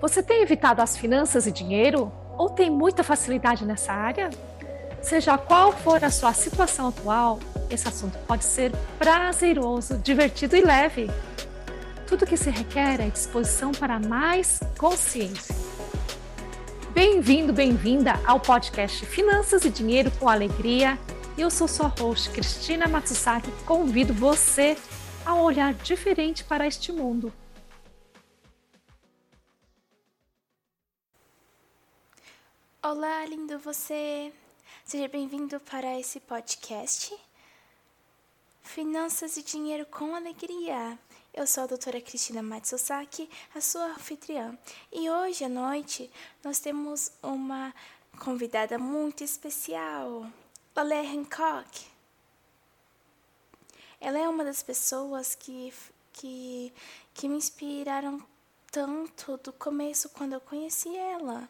Você 0.00 0.22
tem 0.22 0.42
evitado 0.42 0.82
as 0.82 0.96
finanças 0.96 1.46
e 1.46 1.52
dinheiro 1.52 2.12
ou 2.36 2.50
tem 2.50 2.70
muita 2.70 3.04
facilidade 3.04 3.64
nessa 3.64 3.92
área? 3.92 4.30
Seja 5.00 5.36
qual 5.36 5.72
for 5.72 6.02
a 6.04 6.10
sua 6.10 6.32
situação 6.32 6.88
atual, 6.88 7.38
esse 7.70 7.88
assunto 7.88 8.18
pode 8.26 8.44
ser 8.44 8.72
prazeroso, 8.98 9.98
divertido 9.98 10.56
e 10.56 10.60
leve. 10.60 11.10
Tudo 12.06 12.26
que 12.26 12.36
se 12.36 12.50
requer 12.50 13.00
é 13.00 13.08
disposição 13.08 13.72
para 13.72 13.98
mais 13.98 14.60
consciência. 14.78 15.54
Bem-vindo, 16.94 17.52
bem-vinda 17.52 18.20
ao 18.26 18.38
podcast 18.38 19.06
Finanças 19.06 19.64
e 19.64 19.70
Dinheiro 19.70 20.10
com 20.20 20.28
Alegria. 20.28 20.98
Eu 21.38 21.50
sou 21.50 21.66
sua 21.66 21.88
host, 21.88 22.28
Cristina 22.30 22.86
Matsusaki, 22.86 23.48
e 23.48 23.64
convido 23.64 24.12
você 24.12 24.76
a 25.24 25.34
olhar 25.34 25.72
diferente 25.72 26.44
para 26.44 26.66
este 26.66 26.92
mundo. 26.92 27.32
Olá, 32.84 33.24
lindo 33.26 33.60
você! 33.60 34.32
Seja 34.84 35.06
bem-vindo 35.06 35.60
para 35.60 36.00
esse 36.00 36.18
podcast 36.18 37.16
Finanças 38.60 39.36
e 39.36 39.42
Dinheiro 39.44 39.86
com 39.86 40.16
Alegria. 40.16 40.98
Eu 41.32 41.46
sou 41.46 41.62
a 41.62 41.68
doutora 41.68 42.00
Cristina 42.00 42.42
Matsusaki, 42.42 43.30
a 43.54 43.60
sua 43.60 43.84
anfitriã, 43.92 44.58
e 44.90 45.08
hoje 45.08 45.44
à 45.44 45.48
noite 45.48 46.10
nós 46.42 46.58
temos 46.58 47.12
uma 47.22 47.72
convidada 48.18 48.76
muito 48.80 49.22
especial, 49.22 50.26
Lalé 50.74 51.02
Hancock. 51.02 51.86
Ela 54.00 54.18
é 54.18 54.28
uma 54.28 54.42
das 54.42 54.60
pessoas 54.60 55.36
que, 55.36 55.72
que, 56.12 56.74
que 57.14 57.28
me 57.28 57.36
inspiraram 57.36 58.20
tanto 58.72 59.36
do 59.36 59.52
começo 59.52 60.08
quando 60.08 60.32
eu 60.32 60.40
conheci 60.40 60.96
ela. 60.96 61.48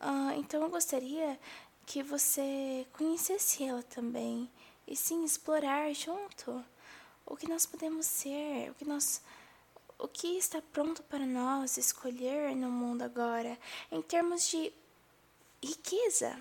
Uh, 0.00 0.38
então 0.38 0.62
eu 0.62 0.68
gostaria 0.68 1.38
que 1.86 2.02
você 2.02 2.86
conhecesse 2.92 3.64
ela 3.64 3.82
também 3.82 4.50
e 4.86 4.94
sim 4.96 5.24
explorar 5.24 5.92
junto 5.94 6.64
o 7.24 7.36
que 7.36 7.48
nós 7.48 7.64
podemos 7.64 8.06
ser, 8.06 8.70
o 8.70 8.74
que 8.74 8.84
nós 8.84 9.22
o 9.98 10.06
que 10.06 10.36
está 10.36 10.60
pronto 10.60 11.02
para 11.04 11.24
nós 11.24 11.78
escolher 11.78 12.54
no 12.54 12.70
mundo 12.70 13.02
agora 13.02 13.58
em 13.90 14.02
termos 14.02 14.46
de 14.48 14.70
riqueza. 15.64 16.38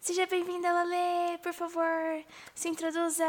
Seja 0.00 0.26
bem-vinda, 0.26 0.72
Lale, 0.72 1.38
por 1.38 1.52
favor, 1.52 2.24
se 2.54 2.68
introduza. 2.68 3.24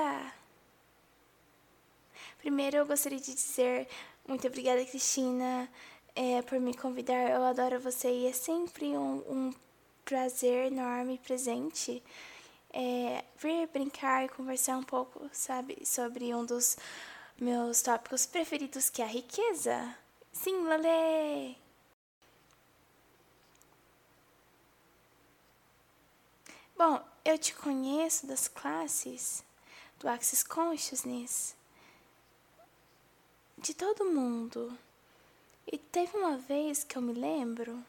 Primeiro, 2.37 2.77
eu 2.77 2.85
gostaria 2.85 3.19
de 3.19 3.33
dizer 3.33 3.87
muito 4.25 4.47
obrigada, 4.47 4.85
Cristina, 4.85 5.69
é, 6.15 6.41
por 6.41 6.59
me 6.59 6.73
convidar. 6.75 7.29
Eu 7.29 7.43
adoro 7.43 7.79
você 7.79 8.09
e 8.09 8.27
é 8.27 8.33
sempre 8.33 8.85
um, 8.97 9.17
um 9.29 9.53
prazer 10.05 10.71
enorme 10.71 11.17
presente 11.17 12.03
é, 12.73 13.23
vir 13.37 13.67
brincar 13.67 14.25
e 14.25 14.29
conversar 14.29 14.77
um 14.77 14.83
pouco, 14.83 15.29
sabe, 15.31 15.85
sobre 15.85 16.33
um 16.33 16.43
dos 16.43 16.75
meus 17.39 17.81
tópicos 17.81 18.25
preferidos, 18.25 18.89
que 18.89 19.01
é 19.01 19.05
a 19.05 19.07
riqueza. 19.07 19.95
Sim, 20.31 20.63
Lale! 20.63 21.55
Bom, 26.75 27.01
eu 27.23 27.37
te 27.37 27.53
conheço 27.53 28.25
das 28.25 28.47
classes 28.47 29.43
do 29.99 30.09
Access 30.09 30.43
Consciousness 30.43 31.55
de 33.57 33.73
todo 33.73 34.05
mundo. 34.05 34.75
E 35.73 35.77
teve 35.79 36.15
uma 36.15 36.37
vez 36.37 36.83
que 36.83 36.95
eu 36.95 37.01
me 37.01 37.13
lembro, 37.13 37.83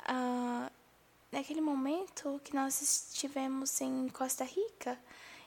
ah, 0.00 0.70
naquele 1.32 1.62
momento 1.62 2.38
que 2.44 2.54
nós 2.54 2.82
estivemos 2.82 3.80
em 3.80 4.10
Costa 4.10 4.44
Rica 4.44 5.00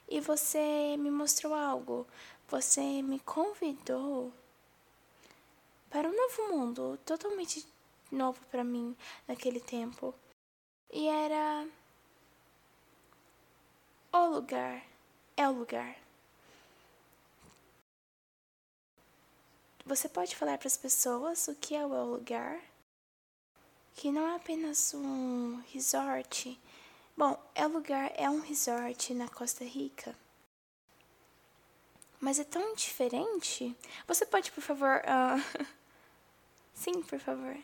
e 0.10 0.20
você 0.20 0.98
me 0.98 1.12
mostrou 1.12 1.54
algo. 1.54 2.08
Você 2.48 3.04
me 3.04 3.20
convidou 3.20 4.34
para 5.92 6.10
um 6.10 6.16
novo 6.16 6.48
mundo, 6.52 6.98
totalmente 7.06 7.64
novo 8.12 8.44
para 8.50 8.64
mim 8.64 8.98
naquele 9.28 9.60
tempo. 9.60 10.16
E 10.92 11.08
era 11.08 11.68
o 14.12 14.26
lugar, 14.26 14.84
é 15.38 15.48
o 15.48 15.52
lugar. 15.52 16.01
Você 19.86 20.08
pode 20.08 20.36
falar 20.36 20.58
para 20.58 20.68
as 20.68 20.78
pessoas 20.78 21.48
o 21.48 21.56
que 21.56 21.76
é 21.76 21.86
o 21.86 22.06
lugar? 22.06 22.62
Que 23.96 24.12
não 24.12 24.28
é 24.28 24.36
apenas 24.36 24.94
um 24.94 25.62
resort. 25.74 26.60
Bom, 27.18 27.38
é 27.56 27.66
lugar 27.66 28.12
é 28.16 28.30
um 28.30 28.40
resort 28.40 29.14
na 29.14 29.28
Costa 29.28 29.64
Rica. 29.66 30.16
Mas 32.20 32.40
é 32.40 32.44
tão 32.44 32.76
diferente. 32.76 33.76
Você 34.08 34.26
pode, 34.26 34.52
por 34.52 34.62
favor. 34.62 35.02
Uh... 35.02 35.66
sim, 36.74 37.02
por 37.02 37.20
favor. 37.20 37.58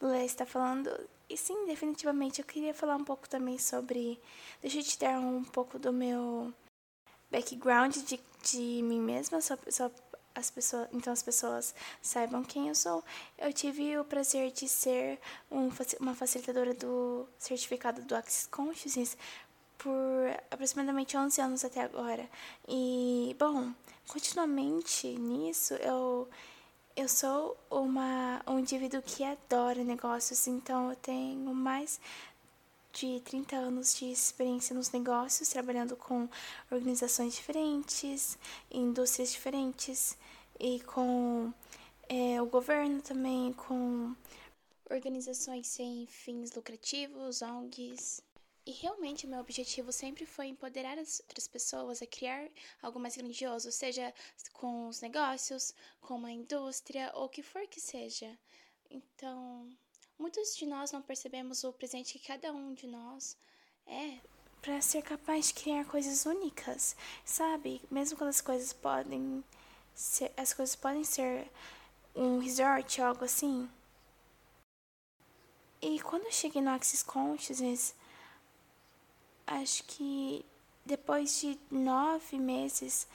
Lula 0.00 0.24
está 0.24 0.46
falando. 0.46 0.90
E 1.28 1.36
sim, 1.36 1.66
definitivamente. 1.66 2.40
Eu 2.40 2.46
queria 2.46 2.72
falar 2.72 2.96
um 2.96 3.04
pouco 3.04 3.28
também 3.28 3.58
sobre. 3.58 4.20
Deixa 4.60 4.78
eu 4.78 4.82
te 4.84 4.98
dar 4.98 5.18
um 5.18 5.42
pouco 5.42 5.78
do 5.78 5.92
meu 5.92 6.54
background 7.30 7.96
de, 7.96 8.20
de 8.42 8.82
mim 8.82 9.00
mesma, 9.00 9.40
só, 9.40 9.56
só 9.68 9.90
as 10.34 10.50
pessoas, 10.50 10.88
então 10.92 11.12
as 11.12 11.22
pessoas 11.22 11.74
saibam 12.00 12.42
quem 12.42 12.68
eu 12.68 12.74
sou. 12.74 13.04
Eu 13.38 13.52
tive 13.52 13.98
o 13.98 14.04
prazer 14.04 14.50
de 14.50 14.68
ser 14.68 15.18
um, 15.50 15.70
uma 16.00 16.14
facilitadora 16.14 16.74
do 16.74 17.26
certificado 17.38 18.02
do 18.02 18.14
Access 18.14 18.48
Consciousness 18.48 19.16
por 19.78 19.92
aproximadamente 20.50 21.16
11 21.16 21.40
anos 21.40 21.64
até 21.64 21.82
agora. 21.82 22.28
E, 22.68 23.34
bom, 23.38 23.72
continuamente 24.06 25.08
nisso, 25.08 25.74
eu 25.74 26.28
eu 26.94 27.08
sou 27.08 27.56
uma 27.70 28.42
um 28.46 28.58
indivíduo 28.58 29.00
que 29.00 29.24
adora 29.24 29.82
negócios, 29.82 30.46
então 30.46 30.90
eu 30.90 30.96
tenho 30.96 31.54
mais 31.54 31.98
de 32.92 33.20
30 33.20 33.56
anos 33.56 33.94
de 33.94 34.10
experiência 34.10 34.74
nos 34.74 34.90
negócios, 34.90 35.48
trabalhando 35.48 35.96
com 35.96 36.28
organizações 36.70 37.34
diferentes, 37.34 38.38
indústrias 38.70 39.32
diferentes 39.32 40.16
e 40.60 40.80
com 40.80 41.52
é, 42.08 42.40
o 42.40 42.46
governo 42.46 43.00
também, 43.00 43.52
com 43.54 44.14
organizações 44.90 45.66
sem 45.66 46.06
fins 46.06 46.52
lucrativos, 46.52 47.40
ONGs. 47.42 48.22
E 48.64 48.70
realmente 48.70 49.26
meu 49.26 49.40
objetivo 49.40 49.90
sempre 49.90 50.24
foi 50.24 50.46
empoderar 50.46 50.96
as 50.98 51.18
outras 51.20 51.48
pessoas 51.48 52.00
a 52.00 52.06
criar 52.06 52.48
algo 52.80 53.00
mais 53.00 53.16
grandioso, 53.16 53.72
seja 53.72 54.14
com 54.52 54.86
os 54.86 55.00
negócios, 55.00 55.74
com 56.00 56.14
uma 56.14 56.30
indústria 56.30 57.10
ou 57.14 57.24
o 57.24 57.28
que 57.28 57.42
for 57.42 57.66
que 57.66 57.80
seja. 57.80 58.38
Então, 58.88 59.68
Muitos 60.22 60.54
de 60.54 60.66
nós 60.66 60.92
não 60.92 61.02
percebemos 61.02 61.64
o 61.64 61.72
presente 61.72 62.16
que 62.16 62.28
cada 62.28 62.52
um 62.52 62.72
de 62.74 62.86
nós 62.86 63.36
é 63.84 64.20
para 64.60 64.80
ser 64.80 65.02
capaz 65.02 65.48
de 65.48 65.54
criar 65.54 65.84
coisas 65.84 66.24
únicas, 66.24 66.94
sabe? 67.24 67.82
Mesmo 67.90 68.16
quando 68.16 68.28
as 68.28 68.40
coisas 68.40 68.72
podem 68.72 69.42
ser, 69.92 70.32
as 70.36 70.54
coisas 70.54 70.76
podem 70.76 71.02
ser 71.02 71.50
um 72.14 72.38
resort 72.38 73.00
ou 73.00 73.08
algo 73.08 73.24
assim. 73.24 73.68
E 75.80 75.98
quando 75.98 76.26
eu 76.26 76.32
cheguei 76.32 76.62
no 76.62 76.70
Axis 76.70 77.02
Consciousness, 77.02 77.92
acho 79.44 79.82
que 79.82 80.46
depois 80.86 81.40
de 81.40 81.58
nove 81.68 82.38
meses, 82.38 83.08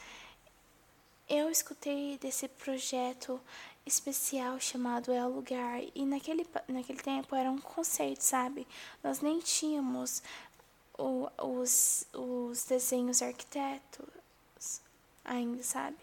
eu 1.29 1.50
escutei 1.50 2.17
desse 2.17 2.50
projeto 2.50 3.40
especial 3.88 4.59
chamado 4.59 5.11
É 5.11 5.26
o 5.26 5.29
Lugar. 5.29 5.82
E 5.96 6.06
naquele, 6.06 6.46
naquele 6.67 7.00
tempo 7.00 7.35
era 7.35 7.50
um 7.50 7.59
conceito, 7.59 8.22
sabe? 8.22 8.67
Nós 9.03 9.22
nem 9.22 9.40
tínhamos 9.40 10.22
o, 10.97 11.29
os, 11.41 12.06
os 12.14 12.66
desenhos 12.66 13.22
arquitetos 13.22 14.82
ainda, 15.23 15.64
sabe? 15.64 15.97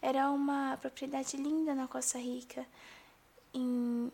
Era 0.00 0.30
uma 0.30 0.76
propriedade 0.78 1.36
linda 1.36 1.74
na 1.74 1.88
Costa 1.88 2.18
Rica, 2.18 2.66
em, 3.52 4.10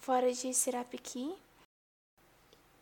fora 0.00 0.32
de 0.32 0.52
Sirapiqui. 0.52 1.34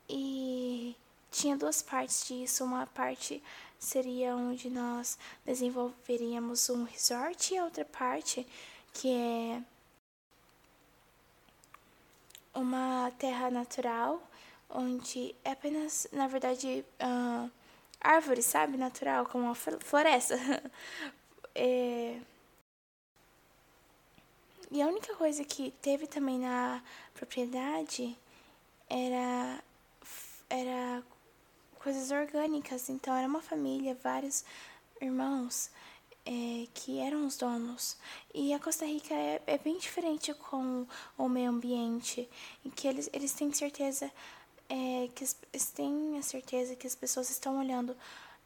E 0.08 0.96
tinha 1.31 1.56
duas 1.56 1.82
partes 1.82 2.26
disso. 2.26 2.64
Uma 2.64 2.87
parte 2.87 3.43
seria 3.78 4.37
onde 4.37 4.70
nós 4.70 5.19
desenvolveríamos 5.44 6.69
um 6.70 6.84
resort 6.84 7.52
e 7.52 7.58
a 7.58 7.64
outra 7.64 7.84
parte 7.84 8.46
que 8.93 9.08
é 9.08 9.62
uma 12.54 13.10
terra 13.19 13.50
natural 13.50 14.22
onde 14.69 15.34
é 15.44 15.52
apenas, 15.52 16.06
na 16.12 16.26
verdade, 16.26 16.84
uh, 17.00 17.50
árvores, 18.00 18.46
sabe? 18.46 18.76
Natural, 18.76 19.26
como 19.26 19.44
uma 19.44 19.54
floresta. 19.54 20.37
é... 21.54 22.19
e 24.70 24.82
a 24.82 24.87
única 24.87 25.14
coisa 25.16 25.44
que 25.44 25.70
teve 25.82 26.06
também 26.06 26.38
na 26.38 26.82
propriedade 27.14 28.16
era, 28.88 29.62
era 30.49 31.02
coisas 31.78 32.10
orgânicas. 32.10 32.88
Então, 32.88 33.14
era 33.14 33.28
uma 33.28 33.43
família, 33.43 33.96
vários 34.02 34.44
irmãos 35.00 35.70
é, 36.24 36.66
que 36.74 36.98
eram 36.98 37.26
os 37.26 37.36
donos. 37.36 37.96
E 38.34 38.52
a 38.52 38.58
Costa 38.58 38.84
Rica 38.86 39.14
é, 39.14 39.42
é 39.46 39.58
bem 39.58 39.78
diferente 39.78 40.32
com 40.34 40.86
o 41.19 41.28
meio 41.28 41.50
ambiente, 41.50 42.28
em 42.64 42.70
que 42.70 42.86
eles, 42.86 43.10
eles 43.12 43.32
têm 43.32 43.52
certeza 43.52 44.10
é, 44.69 45.08
que 45.14 45.24
eles 45.52 45.70
têm 45.70 46.19
a 46.19 46.22
certeza 46.22 46.74
que 46.76 46.86
as 46.86 46.94
pessoas 46.94 47.28
estão 47.28 47.58
olhando 47.58 47.96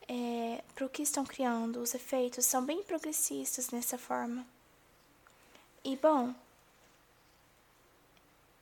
é, 0.09 0.63
para 0.75 0.87
o 0.87 0.89
que 0.89 1.03
estão 1.03 1.25
criando, 1.25 1.81
os 1.81 1.95
efeitos 1.95 2.45
são 2.47 2.65
bem 2.65 2.83
progressistas 2.83 3.71
nessa 3.71 3.97
forma. 3.97 4.47
E 5.85 5.97
bom, 5.97 6.35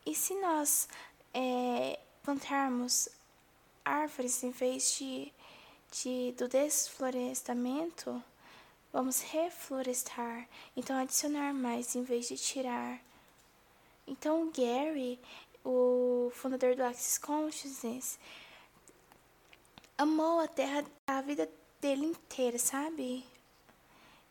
e 0.04 0.14
se 0.14 0.34
nós 0.34 0.88
é, 1.32 1.98
plantarmos 2.22 3.08
árvores 3.84 4.42
em 4.42 4.50
vez 4.50 4.96
de, 4.98 5.32
de 5.90 6.32
do 6.32 6.46
desflorestamento, 6.48 8.22
vamos 8.94 9.22
reflorestar, 9.22 10.48
então 10.76 10.96
adicionar 10.96 11.52
mais 11.52 11.96
em 11.96 12.04
vez 12.04 12.28
de 12.28 12.36
tirar. 12.36 13.00
Então 14.06 14.52
Gary, 14.56 15.18
o 15.64 16.30
fundador 16.32 16.76
do 16.76 16.84
Axis 16.84 17.18
Consciousness, 17.18 18.20
amou 19.98 20.38
a 20.38 20.46
terra 20.46 20.84
a 21.08 21.20
vida 21.20 21.50
dele 21.80 22.06
inteira, 22.06 22.56
sabe? 22.56 23.26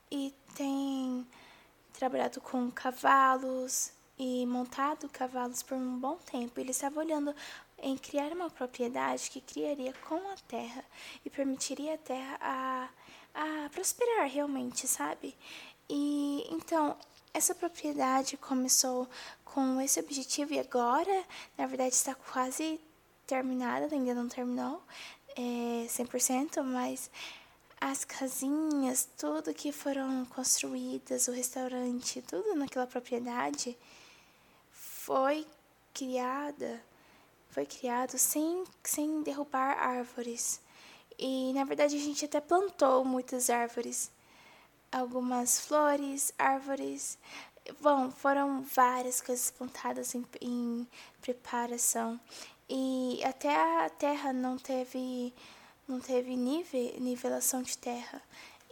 E 0.09 0.33
tem 0.55 1.27
trabalhado 1.91 2.39
com 2.39 2.71
cavalos 2.71 3.91
e 4.17 4.45
montado 4.45 5.09
cavalos 5.09 5.61
por 5.61 5.75
um 5.75 5.99
bom 5.99 6.15
tempo. 6.15 6.57
Ele 6.57 6.71
estava 6.71 7.01
olhando 7.01 7.35
em 7.79 7.97
criar 7.97 8.31
uma 8.31 8.49
propriedade 8.49 9.29
que 9.29 9.41
criaria 9.41 9.93
com 10.07 10.15
a 10.31 10.37
terra 10.47 10.85
e 11.25 11.29
permitiria 11.29 11.95
a 11.95 11.97
terra 11.97 12.37
a, 12.39 12.89
a 13.33 13.69
prosperar 13.71 14.27
realmente, 14.29 14.87
sabe? 14.87 15.35
E 15.89 16.45
então 16.49 16.95
essa 17.33 17.55
propriedade 17.55 18.37
começou 18.37 19.07
com 19.43 19.81
esse 19.81 19.99
objetivo 19.99 20.53
e 20.53 20.59
agora, 20.59 21.23
na 21.57 21.65
verdade, 21.65 21.95
está 21.95 22.13
quase 22.13 22.79
terminada, 23.25 23.93
ainda 23.93 24.13
não 24.13 24.27
terminou 24.27 24.81
é, 25.35 25.85
100%, 25.87 26.61
mas 26.63 27.09
as 27.81 28.05
casinhas, 28.05 29.09
tudo 29.17 29.53
que 29.53 29.71
foram 29.71 30.25
construídas, 30.25 31.27
o 31.27 31.31
restaurante, 31.31 32.21
tudo 32.21 32.55
naquela 32.55 32.87
propriedade 32.87 33.77
foi 34.71 35.45
criada, 35.93 36.81
foi 37.49 37.65
criado 37.65 38.17
sem, 38.17 38.63
sem 38.83 39.21
derrubar 39.21 39.77
árvores. 39.77 40.61
E 41.17 41.53
na 41.53 41.63
verdade 41.63 41.95
a 41.95 41.99
gente 41.99 42.25
até 42.25 42.41
plantou 42.41 43.03
muitas 43.05 43.49
árvores, 43.49 44.11
algumas 44.91 45.59
flores, 45.59 46.33
árvores. 46.37 47.17
Bom, 47.81 48.11
foram 48.11 48.61
várias 48.61 49.21
coisas 49.21 49.51
plantadas 49.51 50.15
em, 50.15 50.25
em 50.41 50.87
preparação. 51.21 52.19
E 52.69 53.21
até 53.23 53.55
a 53.55 53.89
terra 53.89 54.33
não 54.33 54.57
teve 54.57 55.33
não 55.87 55.99
teve 55.99 56.35
nive, 56.35 56.95
nivelação 56.99 57.61
de 57.61 57.77
terra. 57.77 58.21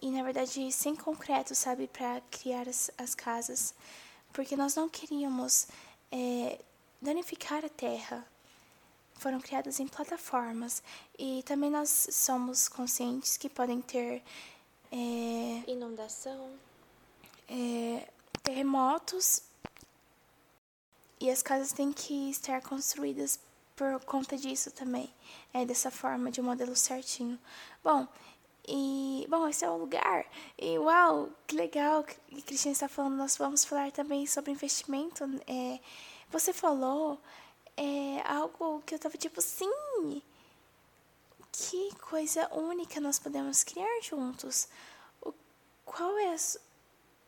E 0.01 0.09
na 0.09 0.23
verdade, 0.23 0.71
sem 0.71 0.95
concreto, 0.95 1.53
sabe, 1.53 1.87
para 1.87 2.21
criar 2.31 2.67
as, 2.67 2.89
as 2.97 3.13
casas. 3.13 3.75
Porque 4.33 4.55
nós 4.55 4.75
não 4.75 4.89
queríamos 4.89 5.67
é, 6.11 6.59
danificar 7.01 7.63
a 7.63 7.69
terra. 7.69 8.25
Foram 9.21 9.39
criadas 9.39 9.79
em 9.79 9.87
plataformas. 9.87 10.81
E 11.15 11.43
também 11.43 11.69
nós 11.69 12.07
somos 12.11 12.67
conscientes 12.67 13.37
que 13.37 13.47
podem 13.47 13.79
ter 13.79 14.23
é, 14.91 15.63
inundação, 15.67 16.49
é, 17.47 18.09
terremotos. 18.41 19.43
E 21.19 21.29
as 21.29 21.43
casas 21.43 21.71
têm 21.71 21.93
que 21.93 22.31
estar 22.31 22.63
construídas 22.63 23.39
por 23.75 24.03
conta 24.05 24.35
disso 24.35 24.71
também. 24.71 25.13
É 25.53 25.67
dessa 25.67 25.91
forma, 25.91 26.31
de 26.31 26.41
um 26.41 26.45
modelo 26.45 26.75
certinho. 26.75 27.37
Bom, 27.83 28.07
e 28.67 29.27
bom, 29.29 29.47
esse 29.47 29.63
é 29.63 29.69
o 29.69 29.77
lugar. 29.77 30.25
E 30.57 30.79
uau, 30.79 31.29
que 31.45 31.55
legal 31.55 32.03
que 32.03 32.41
Cristina 32.41 32.73
está 32.73 32.89
falando. 32.89 33.17
Nós 33.17 33.37
vamos 33.37 33.63
falar 33.63 33.91
também 33.91 34.25
sobre 34.25 34.49
investimento. 34.49 35.23
É, 35.45 35.79
você 36.31 36.51
falou 36.51 37.21
é, 37.77 38.21
algo 38.25 38.81
que 38.85 38.95
eu 38.95 38.99
tava 38.99 39.17
tipo, 39.17 39.41
sim. 39.41 40.21
Que 41.51 41.95
coisa 41.95 42.47
única 42.53 42.99
nós 43.01 43.19
podemos 43.19 43.63
criar 43.63 44.01
juntos. 44.01 44.67
O, 45.21 45.33
qual 45.85 46.17
é 46.17 46.35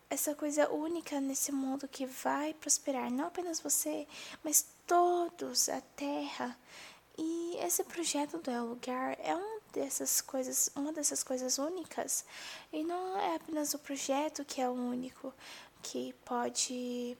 essa 0.09 0.35
coisa 0.35 0.69
única 0.69 1.19
nesse 1.19 1.51
mundo 1.51 1.87
que 1.87 2.05
vai 2.05 2.53
prosperar? 2.53 3.11
Não 3.11 3.27
apenas 3.27 3.59
você, 3.59 4.07
mas 4.43 4.65
todos, 4.87 5.69
a 5.69 5.81
terra. 5.81 6.57
E 7.17 7.57
esse 7.59 7.83
projeto 7.83 8.37
do 8.39 8.49
El 8.49 8.65
Lugar 8.65 9.17
é 9.19 9.35
um 9.35 9.59
dessas 9.71 10.21
coisas, 10.21 10.69
uma 10.75 10.93
dessas 10.93 11.23
coisas 11.23 11.57
únicas. 11.57 12.25
E 12.71 12.83
não 12.83 13.17
é 13.19 13.35
apenas 13.35 13.73
o 13.73 13.79
projeto 13.79 14.45
que 14.45 14.61
é 14.61 14.69
o 14.69 14.73
único 14.73 15.33
que 15.81 16.13
pode 16.25 17.17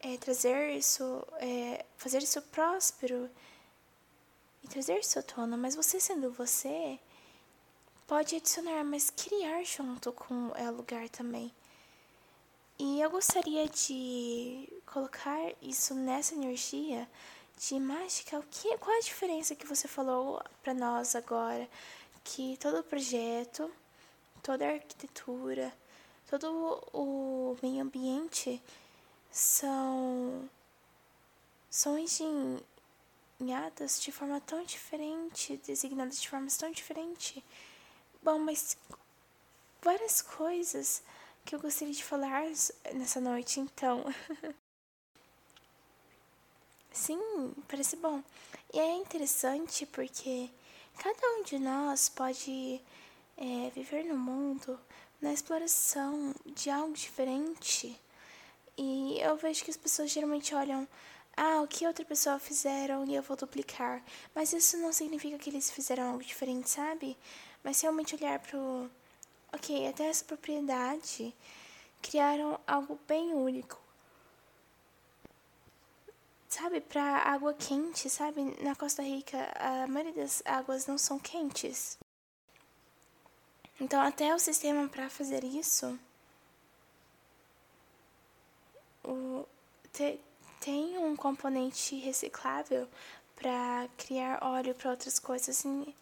é, 0.00 0.16
trazer 0.16 0.76
isso, 0.76 1.26
é, 1.40 1.84
fazer 1.96 2.22
isso 2.22 2.40
próspero 2.42 3.28
e 4.62 4.68
trazer 4.68 4.98
isso 4.98 5.18
à 5.18 5.22
tona, 5.22 5.56
mas 5.56 5.74
você 5.74 6.00
sendo 6.00 6.30
você, 6.30 6.98
pode 8.06 8.36
adicionar, 8.36 8.84
mas 8.84 9.10
criar 9.10 9.62
junto 9.64 10.12
com 10.12 10.48
o 10.48 10.56
El 10.56 10.72
Lugar 10.72 11.08
também. 11.08 11.52
E 12.78 13.00
eu 13.00 13.10
gostaria 13.10 13.68
de 13.68 14.68
colocar 14.86 15.52
isso 15.60 15.94
nessa 15.94 16.34
energia 16.34 17.08
de 17.58 17.78
mágica. 17.80 18.38
O 18.38 18.44
que, 18.44 18.78
qual 18.78 18.96
a 18.96 19.00
diferença 19.00 19.56
que 19.56 19.66
você 19.66 19.88
falou 19.88 20.40
para 20.62 20.72
nós 20.72 21.16
agora? 21.16 21.68
Que 22.22 22.56
todo 22.58 22.78
o 22.78 22.84
projeto, 22.84 23.68
toda 24.42 24.64
a 24.64 24.74
arquitetura, 24.74 25.72
todo 26.30 26.80
o 26.92 27.56
meio 27.60 27.82
ambiente 27.82 28.62
são 29.30 30.48
são 31.70 31.98
engenhadas 31.98 32.62
de 34.00 34.10
forma 34.10 34.40
tão 34.40 34.64
diferente, 34.64 35.56
designadas 35.58 36.20
de 36.20 36.28
formas 36.28 36.56
tão 36.56 36.70
diferentes. 36.70 37.42
Bom, 38.22 38.38
mas 38.38 38.76
várias 39.82 40.22
coisas 40.22 41.02
que 41.44 41.54
eu 41.54 41.60
gostaria 41.60 41.94
de 41.94 42.04
falar 42.04 42.44
nessa 42.94 43.20
noite, 43.20 43.60
então. 43.60 44.04
Sim, 46.90 47.54
parece 47.68 47.96
bom. 47.96 48.22
E 48.72 48.78
é 48.78 48.96
interessante 48.96 49.86
porque 49.86 50.50
cada 50.98 51.26
um 51.36 51.42
de 51.44 51.58
nós 51.58 52.08
pode 52.08 52.82
é, 53.36 53.70
viver 53.70 54.04
no 54.04 54.18
mundo 54.18 54.78
na 55.20 55.32
exploração 55.32 56.34
de 56.44 56.70
algo 56.70 56.92
diferente. 56.92 57.98
E 58.78 59.18
eu 59.20 59.36
vejo 59.36 59.64
que 59.64 59.70
as 59.72 59.76
pessoas 59.76 60.10
geralmente 60.12 60.54
olham, 60.54 60.86
ah, 61.36 61.60
o 61.62 61.66
que 61.66 61.86
outra 61.86 62.04
pessoa 62.04 62.38
fizeram 62.38 63.04
e 63.04 63.14
eu 63.14 63.22
vou 63.22 63.36
duplicar. 63.36 64.02
Mas 64.34 64.52
isso 64.52 64.76
não 64.78 64.92
significa 64.92 65.36
que 65.36 65.50
eles 65.50 65.68
fizeram 65.70 66.10
algo 66.12 66.22
diferente, 66.22 66.70
sabe? 66.70 67.18
Mas 67.64 67.80
realmente 67.80 68.14
olhar 68.14 68.38
pro 68.38 68.88
ok, 69.52 69.88
até 69.88 70.04
essa 70.06 70.24
propriedade 70.24 71.34
criaram 72.00 72.60
algo 72.66 72.98
bem 73.08 73.34
único. 73.34 73.80
Sabe, 76.48 76.80
para 76.80 77.02
água 77.02 77.52
quente, 77.54 78.08
sabe? 78.08 78.42
Na 78.62 78.76
Costa 78.76 79.02
Rica, 79.02 79.38
a 79.56 79.86
maioria 79.88 80.14
das 80.22 80.42
águas 80.46 80.86
não 80.86 80.96
são 80.96 81.18
quentes. 81.18 81.98
Então, 83.80 84.00
até 84.00 84.34
o 84.34 84.38
sistema 84.38 84.88
para 84.88 85.10
fazer 85.10 85.44
isso 85.44 85.98
o, 89.04 89.46
te, 89.92 90.20
tem 90.60 90.98
um 90.98 91.16
componente 91.16 91.96
reciclável 91.96 92.88
para 93.36 93.88
criar 93.96 94.38
óleo 94.42 94.74
para 94.74 94.90
outras 94.90 95.18
coisas. 95.18 95.58
Assim, 95.58 95.94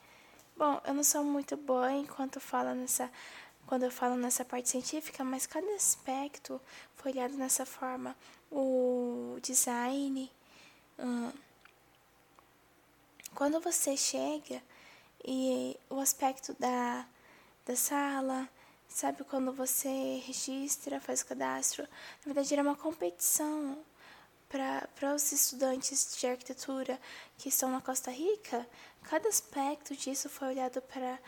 Bom, 0.56 0.80
eu 0.86 0.94
não 0.94 1.04
sou 1.04 1.22
muito 1.22 1.54
boa 1.54 1.92
enquanto 1.92 2.40
falo 2.40 2.74
nessa, 2.74 3.12
quando 3.66 3.82
eu 3.82 3.90
falo 3.90 4.16
nessa 4.16 4.42
parte 4.42 4.70
científica, 4.70 5.22
mas 5.22 5.46
cada 5.46 5.66
aspecto 5.74 6.58
foi 6.94 7.12
olhado 7.12 7.36
nessa 7.36 7.66
forma. 7.66 8.16
O 8.50 9.38
design. 9.42 10.32
Hum, 10.98 11.30
quando 13.34 13.60
você 13.60 13.98
chega 13.98 14.62
e 15.22 15.76
o 15.90 16.00
aspecto 16.00 16.54
da, 16.58 17.04
da 17.66 17.76
sala, 17.76 18.48
Sabe 18.96 19.24
quando 19.24 19.52
você 19.52 20.22
registra, 20.26 20.98
faz 20.98 21.20
o 21.20 21.26
cadastro? 21.26 21.82
Na 22.24 22.32
verdade, 22.32 22.54
era 22.54 22.62
uma 22.62 22.74
competição 22.74 23.84
para 24.48 25.14
os 25.14 25.32
estudantes 25.32 26.16
de 26.18 26.26
arquitetura 26.26 26.98
que 27.36 27.50
estão 27.50 27.70
na 27.70 27.82
Costa 27.82 28.10
Rica. 28.10 28.66
Cada 29.02 29.28
aspecto 29.28 29.94
disso 29.94 30.30
foi 30.30 30.48
olhado 30.48 30.80
para 30.80 31.18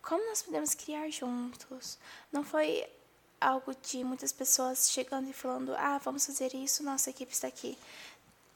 como 0.00 0.24
nós 0.28 0.40
podemos 0.40 0.72
criar 0.76 1.10
juntos. 1.10 1.98
Não 2.30 2.44
foi 2.44 2.88
algo 3.40 3.74
de 3.74 4.04
muitas 4.04 4.30
pessoas 4.30 4.88
chegando 4.88 5.28
e 5.28 5.32
falando: 5.32 5.74
ah, 5.74 5.98
vamos 5.98 6.24
fazer 6.24 6.54
isso, 6.54 6.84
nossa 6.84 7.10
equipe 7.10 7.32
está 7.32 7.48
aqui. 7.48 7.76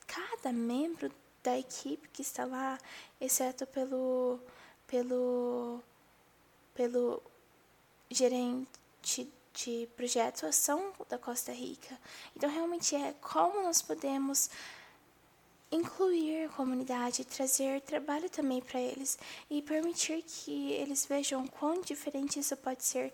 Cada 0.07 0.53
membro 0.53 1.13
da 1.43 1.59
equipe 1.59 2.09
que 2.11 2.23
está 2.23 2.45
lá, 2.45 2.79
exceto 3.21 3.67
pelo, 3.67 4.39
pelo, 4.87 5.83
pelo 6.73 7.21
gerente 8.11 8.69
de 9.55 9.89
projetos, 9.97 10.55
são 10.57 10.93
da 11.09 11.19
Costa 11.19 11.53
Rica. 11.53 11.99
Então, 12.37 12.51
realmente 12.51 12.95
é 12.95 13.15
como 13.21 13.63
nós 13.63 13.83
podemos 13.83 14.51
incluir 15.73 16.47
a 16.47 16.49
comunidade, 16.49 17.25
trazer 17.25 17.81
trabalho 17.83 18.29
também 18.29 18.61
para 18.61 18.81
eles 18.81 19.19
e 19.49 19.63
permitir 19.63 20.23
que 20.23 20.73
eles 20.73 21.07
vejam 21.07 21.47
quão 21.47 21.81
diferente 21.81 22.41
isso 22.41 22.57
pode 22.57 22.85
ser 22.85 23.13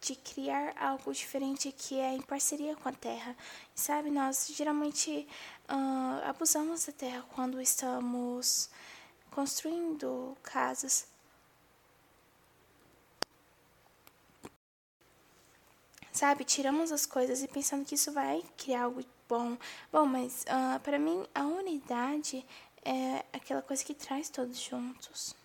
de 0.00 0.14
criar 0.14 0.74
algo 0.78 1.12
diferente 1.12 1.72
que 1.72 1.98
é 1.98 2.14
em 2.14 2.22
parceria 2.22 2.76
com 2.76 2.88
a 2.88 2.92
terra. 2.92 3.36
Sabe, 3.74 4.10
nós 4.10 4.48
geralmente 4.54 5.26
uh, 5.68 6.28
abusamos 6.28 6.86
da 6.86 6.92
terra 6.92 7.24
quando 7.34 7.60
estamos 7.60 8.70
construindo 9.30 10.36
casas. 10.42 11.06
Sabe, 16.16 16.44
tiramos 16.44 16.92
as 16.92 17.04
coisas 17.04 17.42
e 17.42 17.46
pensando 17.46 17.84
que 17.84 17.94
isso 17.94 18.10
vai 18.10 18.42
criar 18.56 18.84
algo 18.84 19.04
bom. 19.28 19.54
Bom, 19.92 20.06
mas 20.06 20.46
uh, 20.48 20.80
para 20.80 20.98
mim 20.98 21.22
a 21.34 21.42
unidade 21.42 22.42
é 22.82 23.22
aquela 23.34 23.60
coisa 23.60 23.84
que 23.84 23.92
traz 23.92 24.30
todos 24.30 24.58
juntos. 24.58 25.36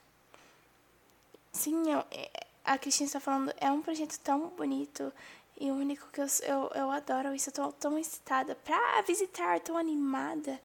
Sim, 1.51 1.91
eu, 1.91 1.99
é, 2.09 2.31
a 2.63 2.77
Cristina 2.77 3.07
está 3.07 3.19
falando, 3.19 3.53
é 3.57 3.69
um 3.69 3.81
projeto 3.81 4.17
tão 4.19 4.47
bonito 4.51 5.11
e 5.59 5.69
único 5.69 6.07
que 6.09 6.21
eu, 6.21 6.27
eu, 6.43 6.71
eu 6.73 6.89
adoro 6.89 7.35
isso. 7.35 7.49
Eu 7.49 7.53
tô 7.53 7.71
tão 7.73 7.97
excitada 7.97 8.55
para 8.55 9.01
visitar, 9.01 9.59
tão 9.59 9.75
animada. 9.77 10.57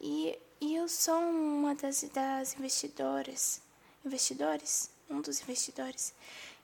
E, 0.00 0.38
e 0.60 0.76
eu 0.76 0.88
sou 0.88 1.18
uma 1.18 1.74
das, 1.74 2.02
das 2.14 2.54
investidoras. 2.54 3.60
Investidores? 4.04 4.88
Um 5.10 5.20
dos 5.20 5.42
investidores. 5.42 6.14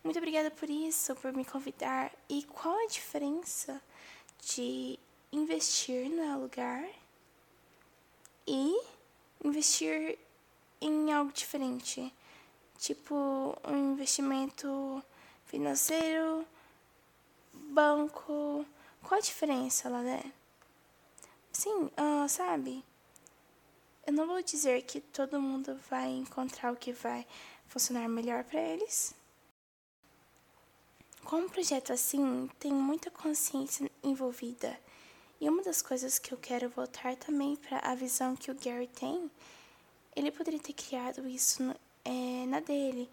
Muito 0.05 0.19
obrigada 0.19 0.51
por 0.51 0.69
isso, 0.69 1.17
por 1.17 1.33
me 1.33 1.47
convidar. 1.47 2.13
E 2.29 2.43
qual 2.43 2.77
a 2.77 2.89
diferença 2.89 3.81
de 4.39 4.99
investir 5.33 6.11
no 6.11 6.43
lugar 6.43 6.87
e 8.47 8.83
investir 9.43 10.19
em 10.79 11.11
algo 11.11 11.33
diferente? 11.33 12.13
Tipo, 12.77 13.57
um 13.65 13.93
investimento 13.95 15.03
financeiro, 15.47 16.47
banco. 17.55 18.67
Qual 19.03 19.19
a 19.19 19.23
diferença, 19.23 19.89
Lalé? 19.89 20.23
Sim, 21.51 21.91
uh, 21.97 22.29
sabe? 22.29 22.85
Eu 24.07 24.13
não 24.13 24.27
vou 24.27 24.43
dizer 24.43 24.83
que 24.83 25.01
todo 25.01 25.41
mundo 25.41 25.81
vai 25.89 26.11
encontrar 26.11 26.75
o 26.75 26.77
que 26.77 26.93
vai 26.93 27.27
funcionar 27.69 28.07
melhor 28.07 28.45
para 28.45 28.61
eles. 28.61 29.15
Com 31.25 31.37
um 31.37 31.49
projeto 31.49 31.91
assim, 31.91 32.51
tem 32.59 32.71
muita 32.71 33.11
consciência 33.11 33.91
envolvida. 34.03 34.79
E 35.41 35.49
uma 35.49 35.63
das 35.63 35.81
coisas 35.81 36.19
que 36.19 36.33
eu 36.33 36.39
quero 36.39 36.69
voltar 36.69 37.17
também 37.17 37.57
para 37.57 37.79
a 37.79 37.95
visão 37.95 38.37
que 38.37 38.51
o 38.51 38.55
Gary 38.55 38.89
tem, 38.89 39.31
ele 40.15 40.31
poderia 40.31 40.61
ter 40.61 40.75
criado 40.75 41.27
isso 41.27 41.63
é, 42.05 42.47
na 42.47 42.61
dele. 42.61 43.09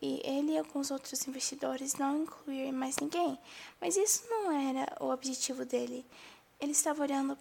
E 0.00 0.20
ele 0.22 0.52
e 0.52 0.58
alguns 0.58 0.90
outros 0.90 1.26
investidores 1.26 1.94
não 1.94 2.22
incluir 2.24 2.70
mais 2.70 2.98
ninguém. 2.98 3.38
Mas 3.80 3.96
isso 3.96 4.24
não 4.28 4.52
era 4.52 4.86
o 5.00 5.10
objetivo 5.10 5.64
dele. 5.64 6.04
Ele 6.60 6.72
estava 6.72 7.02
olhando 7.02 7.36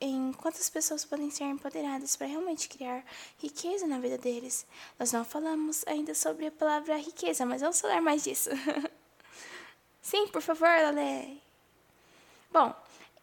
em 0.00 0.32
quantas 0.32 0.68
pessoas 0.68 1.04
podem 1.04 1.30
ser 1.30 1.44
empoderadas 1.44 2.16
para 2.16 2.26
realmente 2.26 2.68
criar 2.68 3.04
riqueza 3.38 3.86
na 3.86 4.00
vida 4.00 4.18
deles. 4.18 4.66
Nós 4.98 5.12
não 5.12 5.24
falamos 5.24 5.84
ainda 5.86 6.12
sobre 6.12 6.46
a 6.46 6.50
palavra 6.50 6.96
riqueza, 6.96 7.46
mas 7.46 7.60
vamos 7.60 7.80
falar 7.80 8.02
mais 8.02 8.24
disso. 8.24 8.50
Sim, 10.02 10.28
por 10.28 10.42
favor, 10.42 10.68
Lale. 10.68 11.42
Bom, 12.52 12.74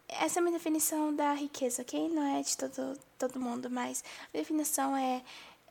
essa 0.07 0.39
é 0.39 0.41
a 0.41 0.43
minha 0.43 0.57
definição 0.57 1.13
da 1.15 1.33
riqueza, 1.33 1.81
ok? 1.81 2.09
Não 2.09 2.37
é 2.37 2.41
de 2.41 2.57
todo, 2.57 2.99
todo 3.17 3.39
mundo, 3.39 3.69
mas 3.69 4.03
a 4.33 4.37
definição 4.37 4.95
é 4.95 5.23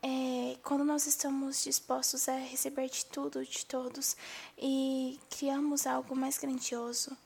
é, 0.03 0.57
quando 0.63 0.85
nós 0.85 1.07
estamos 1.07 1.65
dispostos 1.65 2.29
a 2.29 2.37
receber 2.37 2.89
de 2.89 3.05
tudo, 3.07 3.45
de 3.45 3.67
todos, 3.67 4.17
e 4.59 5.19
criamos 5.31 5.87
algo 5.87 6.15
mais 6.15 6.39
grandioso. 6.39 7.17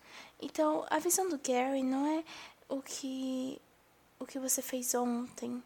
Então, 0.40 0.86
a 0.88 0.98
visão 0.98 1.28
do 1.28 1.38
Gary 1.38 1.82
não 1.82 2.06
é 2.06 2.24
o 2.68 2.80
que, 2.80 3.60
o 4.18 4.24
que 4.24 4.38
você 4.38 4.62
fez 4.62 4.94
ontem, 4.94 5.62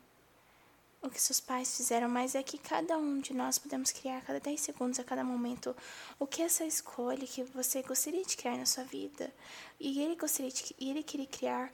o 1.05 1.11
que 1.11 1.21
seus 1.21 1.39
pais 1.39 1.77
fizeram, 1.77 2.09
mas 2.09 2.35
é 2.35 2.43
que 2.43 2.57
cada 2.57 2.97
um 2.97 3.21
de 3.21 3.35
nós 3.35 3.59
podemos 3.59 3.93
criar 3.93 4.19
a 4.19 4.21
cada 4.23 4.41
10 4.41 4.59
segundos, 4.59 4.99
a 4.99 5.05
cada 5.05 5.23
momento, 5.23 5.77
o 6.19 6.27
que 6.27 6.41
é 6.41 6.47
essa 6.47 6.65
escolha 6.65 7.27
que 7.27 7.45
você 7.45 7.83
gostaria 7.83 8.25
de 8.25 8.37
criar 8.37 8.57
na 8.57 8.65
sua 8.65 8.85
vida. 8.85 9.31
E 9.79 10.01
ele 10.01 10.17
gostaria 10.17 10.51
de, 10.51 10.75
ele 10.81 11.03
queria 11.03 11.27
criar 11.27 11.71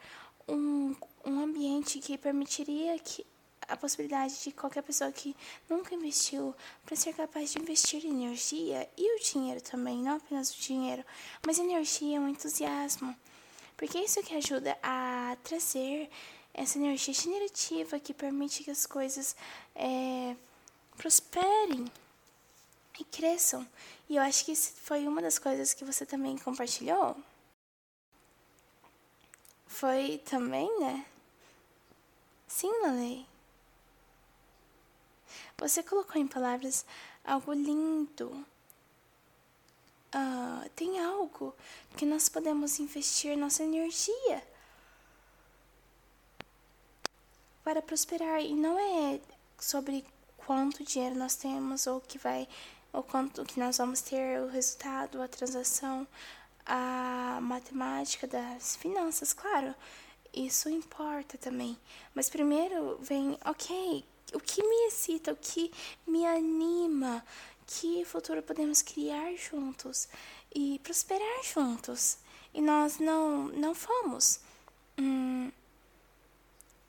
um, 0.49 0.97
um 1.25 1.41
ambiente 1.41 2.01
que 2.01 2.19
permitiria 2.19 2.99
que 2.99 3.25
a 3.69 3.77
possibilidade 3.77 4.43
de 4.43 4.51
qualquer 4.51 4.83
pessoa 4.83 5.13
que 5.13 5.37
nunca 5.69 5.95
investiu 5.95 6.53
para 6.85 6.97
ser 6.97 7.15
capaz 7.15 7.53
de 7.53 7.61
investir 7.61 8.05
energia 8.05 8.91
e 8.97 9.17
o 9.17 9.23
dinheiro 9.23 9.61
também, 9.61 10.03
não 10.03 10.17
apenas 10.17 10.51
o 10.51 10.61
dinheiro, 10.61 11.05
mas 11.47 11.59
energia, 11.59 12.21
um 12.21 12.29
entusiasmo. 12.29 13.15
Porque 13.77 13.99
isso 13.99 14.23
que 14.25 14.35
ajuda 14.35 14.77
a 14.83 15.37
trazer 15.45 16.11
essa 16.61 16.76
energia 16.76 17.14
generativa 17.14 17.99
que 17.99 18.12
permite 18.12 18.62
que 18.62 18.71
as 18.71 18.85
coisas 18.85 19.35
é, 19.75 20.37
prosperem 20.95 21.90
e 22.99 23.05
cresçam. 23.05 23.67
E 24.07 24.17
eu 24.17 24.23
acho 24.23 24.45
que 24.45 24.52
isso 24.52 24.73
foi 24.76 25.09
uma 25.09 25.23
das 25.23 25.38
coisas 25.38 25.73
que 25.73 25.87
você 25.87 26.05
também 26.05 26.37
compartilhou. 26.37 27.17
Foi 29.67 30.19
também, 30.19 30.69
né? 30.81 31.07
Sim, 32.47 32.71
Lalei. 32.83 33.26
Você 35.57 35.83
colocou 35.83 36.21
em 36.21 36.26
palavras 36.26 36.85
algo 37.25 37.55
lindo. 37.55 38.29
Uh, 40.14 40.69
tem 40.76 41.00
algo 41.00 41.55
que 41.97 42.05
nós 42.05 42.29
podemos 42.29 42.79
investir 42.79 43.35
nossa 43.35 43.62
energia 43.62 44.50
para 47.71 47.81
prosperar. 47.81 48.41
E 48.41 48.53
não 48.53 48.77
é 48.79 49.21
sobre 49.57 50.05
quanto 50.37 50.83
dinheiro 50.83 51.15
nós 51.15 51.37
temos 51.37 51.87
ou 51.87 52.00
que 52.00 52.19
vai 52.19 52.49
ou 52.93 53.05
quanto 53.05 53.45
que 53.45 53.61
nós 53.61 53.79
vamos 53.79 54.00
ter 54.00 54.41
o 54.41 54.49
resultado, 54.49 55.23
a 55.23 55.29
transação, 55.29 56.05
a 56.67 57.39
matemática 57.41 58.27
das 58.27 58.75
finanças, 58.75 59.33
claro. 59.33 59.73
Isso 60.35 60.69
importa 60.69 61.39
também. 61.39 61.79
Mas 62.12 62.29
primeiro 62.29 62.99
vem, 63.00 63.39
ok, 63.45 64.05
o 64.35 64.41
que 64.41 64.61
me 64.61 64.89
excita, 64.89 65.33
o 65.33 65.37
que 65.37 65.73
me 66.05 66.27
anima, 66.27 67.25
que 67.65 68.05
futuro 68.05 68.43
podemos 68.43 68.83
criar 68.83 69.33
juntos 69.37 70.09
e 70.53 70.81
prosperar 70.81 71.45
juntos. 71.45 72.19
E 72.53 72.61
nós 72.61 72.99
não, 72.99 73.47
não 73.49 73.73
fomos. 73.73 74.41
Hum, 74.99 75.53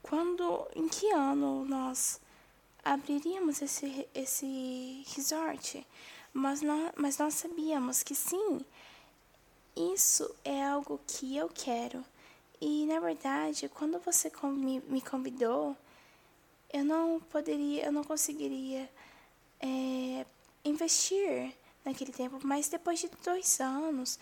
quando, 0.01 0.67
em 0.75 0.88
que 0.88 1.12
ano 1.12 1.65
nós 1.65 2.20
abriríamos 2.84 3.62
esse, 3.62 4.08
esse 4.13 5.03
resort? 5.15 5.86
Mas 6.34 6.62
nós, 6.62 6.91
mas 6.96 7.17
nós 7.17 7.34
sabíamos 7.34 8.03
que 8.03 8.15
sim, 8.15 8.60
isso 9.75 10.34
é 10.43 10.65
algo 10.65 11.00
que 11.05 11.36
eu 11.36 11.50
quero. 11.50 12.03
E 12.60 12.86
na 12.86 13.00
verdade, 13.00 13.70
quando 13.70 14.00
você 14.00 14.31
me 14.88 15.01
convidou, 15.01 15.75
eu 16.72 16.86
não 16.86 17.20
poderia, 17.20 17.86
eu 17.86 17.91
não 17.91 18.03
conseguiria 18.03 18.89
é, 19.60 20.25
investir 20.63 21.53
naquele 21.84 22.12
tempo. 22.12 22.39
Mas 22.43 22.70
depois 22.70 23.00
de 23.00 23.10
dois 23.24 23.60
anos, 23.60 24.20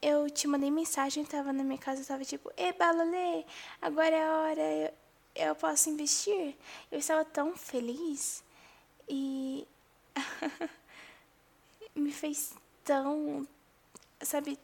eu 0.00 0.30
te 0.30 0.46
mandei 0.46 0.70
mensagem, 0.70 1.22
estava 1.22 1.52
na 1.52 1.62
minha 1.64 1.78
casa, 1.78 2.00
estava 2.00 2.24
tipo, 2.24 2.50
e 2.56 2.72
Balalê, 2.72 3.44
agora 3.82 4.16
é 4.16 4.24
a 4.24 4.38
hora, 4.38 4.94
eu, 5.48 5.54
posso 5.54 5.90
investir. 5.90 6.56
Eu 6.90 6.98
estava 6.98 7.24
tão 7.24 7.56
feliz 7.56 8.42
e 9.08 9.66
me 11.94 12.12
fez 12.12 12.54
tão 12.84 13.46
sabe, 14.22 14.58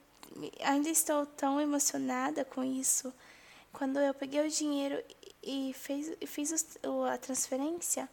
ainda 0.61 0.89
estou 0.89 1.27
tão 1.27 1.61
emocionada 1.61 2.45
com 2.45 2.63
isso. 2.63 3.13
Quando 3.73 3.99
eu 3.99 4.15
peguei 4.15 4.47
o 4.47 4.51
dinheiro 4.51 5.03
e 5.43 5.73
fez, 5.75 6.13
fiz 6.27 6.79
a 7.11 7.19
transferência, 7.19 8.09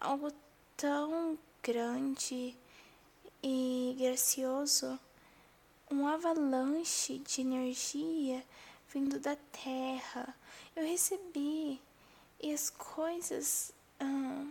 algo 0.00 0.32
tão 0.76 1.38
grande 1.62 2.56
e 3.42 3.96
gracioso, 3.98 4.98
um 5.90 6.06
avalanche 6.06 7.18
de 7.18 7.40
energia 7.40 8.44
vindo 8.92 9.18
da 9.20 9.36
terra. 9.52 10.34
Eu 10.74 10.84
recebi 10.84 11.80
e 12.40 12.52
as 12.52 12.70
coisas 12.70 13.72
hum, 14.00 14.50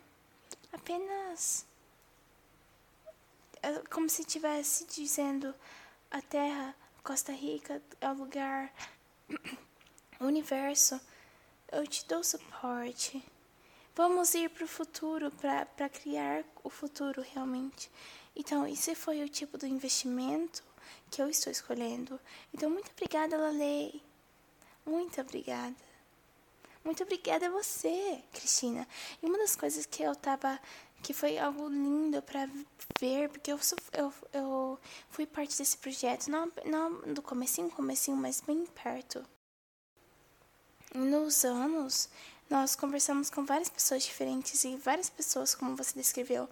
apenas 0.72 1.66
é 3.62 3.80
como 3.90 4.08
se 4.08 4.22
estivesse 4.22 4.86
dizendo 4.86 5.54
a 6.12 6.22
terra, 6.22 6.76
Costa 7.04 7.32
Rica 7.32 7.82
é 8.00 8.10
o 8.10 8.14
lugar, 8.14 8.72
o 10.20 10.26
universo, 10.26 11.00
eu 11.72 11.88
te 11.88 12.06
dou 12.08 12.24
suporte. 12.24 13.24
Vamos 13.96 14.36
ir 14.36 14.50
para 14.50 14.66
o 14.66 14.68
futuro, 14.68 15.32
para 15.32 15.90
criar 15.90 16.44
o 16.64 16.70
futuro 16.70 17.22
realmente. 17.34 17.90
Então, 18.36 18.68
esse 18.68 18.94
foi 18.94 19.24
o 19.24 19.30
tipo 19.30 19.58
do 19.58 19.66
investimento 19.66 20.64
que 21.10 21.22
eu 21.22 21.30
estou 21.30 21.52
escolhendo. 21.52 22.20
Então, 22.54 22.70
muito 22.70 22.92
obrigada, 22.92 23.38
Lalei. 23.38 24.02
Muito 24.86 25.20
obrigada. 25.22 25.76
Muito 26.86 27.02
obrigada 27.02 27.48
a 27.48 27.50
você, 27.50 28.22
Cristina. 28.32 28.88
E 29.22 29.26
uma 29.26 29.40
das 29.40 29.56
coisas 29.56 29.88
que 29.88 30.04
eu 30.04 30.16
tava. 30.16 30.60
que 31.02 31.14
foi 31.14 31.38
algo 31.40 31.68
lindo 31.68 32.22
para 32.22 32.48
ver, 33.00 33.28
porque 33.30 33.52
eu, 33.52 33.60
eu, 33.92 34.14
eu 34.32 34.80
fui 35.10 35.26
parte 35.26 35.58
desse 35.58 35.78
projeto, 35.78 36.28
não, 36.30 36.52
não 36.64 37.14
do 37.14 37.24
comecinho, 37.24 37.72
comecinho, 37.72 38.16
mas 38.16 38.40
bem 38.40 38.66
perto. 38.68 39.26
Nos 40.94 41.44
anos, 41.44 42.08
nós 42.50 42.76
conversamos 42.76 43.32
com 43.32 43.44
várias 43.44 43.70
pessoas 43.70 44.04
diferentes 44.04 44.64
e 44.64 44.76
várias 44.78 45.10
pessoas, 45.10 45.56
como 45.56 45.76
você 45.76 45.94
descreveu, 45.96 46.48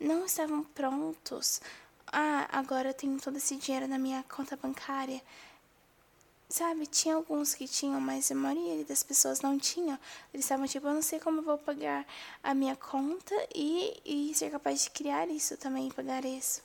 não 0.00 0.24
estavam 0.24 0.64
prontos. 0.64 1.60
Ah, 2.06 2.48
agora 2.50 2.88
eu 2.90 2.94
tenho 2.94 3.20
todo 3.20 3.36
esse 3.36 3.56
dinheiro 3.56 3.86
na 3.86 3.98
minha 3.98 4.24
conta 4.24 4.56
bancária. 4.56 5.22
Sabe, 6.56 6.86
tinha 6.86 7.16
alguns 7.16 7.52
que 7.52 7.66
tinham, 7.66 8.00
mas 8.00 8.30
a 8.30 8.34
maioria 8.36 8.84
das 8.84 9.02
pessoas 9.02 9.40
não 9.40 9.58
tinham. 9.58 9.98
Eles 10.32 10.46
estavam 10.46 10.68
tipo, 10.68 10.86
eu 10.86 10.94
não 10.94 11.02
sei 11.02 11.18
como 11.18 11.40
eu 11.40 11.42
vou 11.42 11.58
pagar 11.58 12.06
a 12.44 12.54
minha 12.54 12.76
conta 12.76 13.34
e, 13.52 14.00
e 14.04 14.32
ser 14.36 14.52
capaz 14.52 14.84
de 14.84 14.90
criar 14.90 15.28
isso 15.28 15.56
também, 15.56 15.90
pagar 15.90 16.24
isso. 16.24 16.62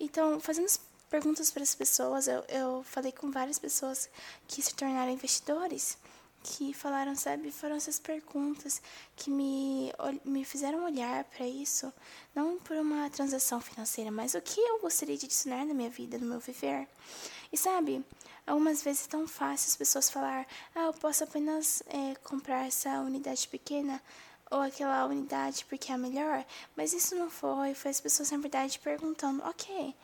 Então, 0.00 0.40
fazendo 0.40 0.68
perguntas 1.10 1.50
para 1.50 1.62
as 1.62 1.74
pessoas, 1.74 2.28
eu, 2.28 2.42
eu 2.48 2.82
falei 2.84 3.12
com 3.12 3.30
várias 3.30 3.58
pessoas 3.58 4.08
que 4.48 4.62
se 4.62 4.74
tornaram 4.74 5.12
investidores 5.12 5.98
que 6.42 6.72
falaram, 6.72 7.14
sabe, 7.16 7.50
foram 7.50 7.76
essas 7.76 7.98
perguntas 7.98 8.80
que 9.16 9.28
me, 9.28 9.92
me 10.24 10.44
fizeram 10.44 10.84
olhar 10.84 11.24
para 11.24 11.46
isso, 11.46 11.92
não 12.34 12.56
por 12.56 12.76
uma 12.76 13.10
transação 13.10 13.60
financeira, 13.60 14.10
mas 14.10 14.34
o 14.34 14.40
que 14.40 14.60
eu 14.60 14.80
gostaria 14.80 15.16
de 15.16 15.26
adicionar 15.26 15.66
na 15.66 15.74
minha 15.74 15.90
vida, 15.90 16.16
no 16.18 16.26
meu 16.26 16.38
viver. 16.38 16.88
E 17.52 17.56
sabe, 17.56 18.04
algumas 18.46 18.82
vezes 18.82 19.06
é 19.06 19.10
tão 19.10 19.26
fácil 19.26 19.68
as 19.68 19.76
pessoas 19.76 20.10
falar, 20.10 20.46
ah, 20.74 20.86
eu 20.86 20.92
posso 20.92 21.24
apenas 21.24 21.82
é, 21.88 22.14
comprar 22.22 22.66
essa 22.66 23.00
unidade 23.00 23.48
pequena 23.48 24.00
ou 24.50 24.60
aquela 24.60 25.04
unidade 25.06 25.64
porque 25.68 25.90
é 25.90 25.94
a 25.94 25.98
melhor, 25.98 26.44
mas 26.76 26.92
isso 26.92 27.14
não 27.16 27.28
foi, 27.28 27.74
foi 27.74 27.90
as 27.90 28.00
pessoas 28.00 28.30
na 28.30 28.38
verdade 28.38 28.78
perguntando, 28.78 29.42
ok, 29.42 29.94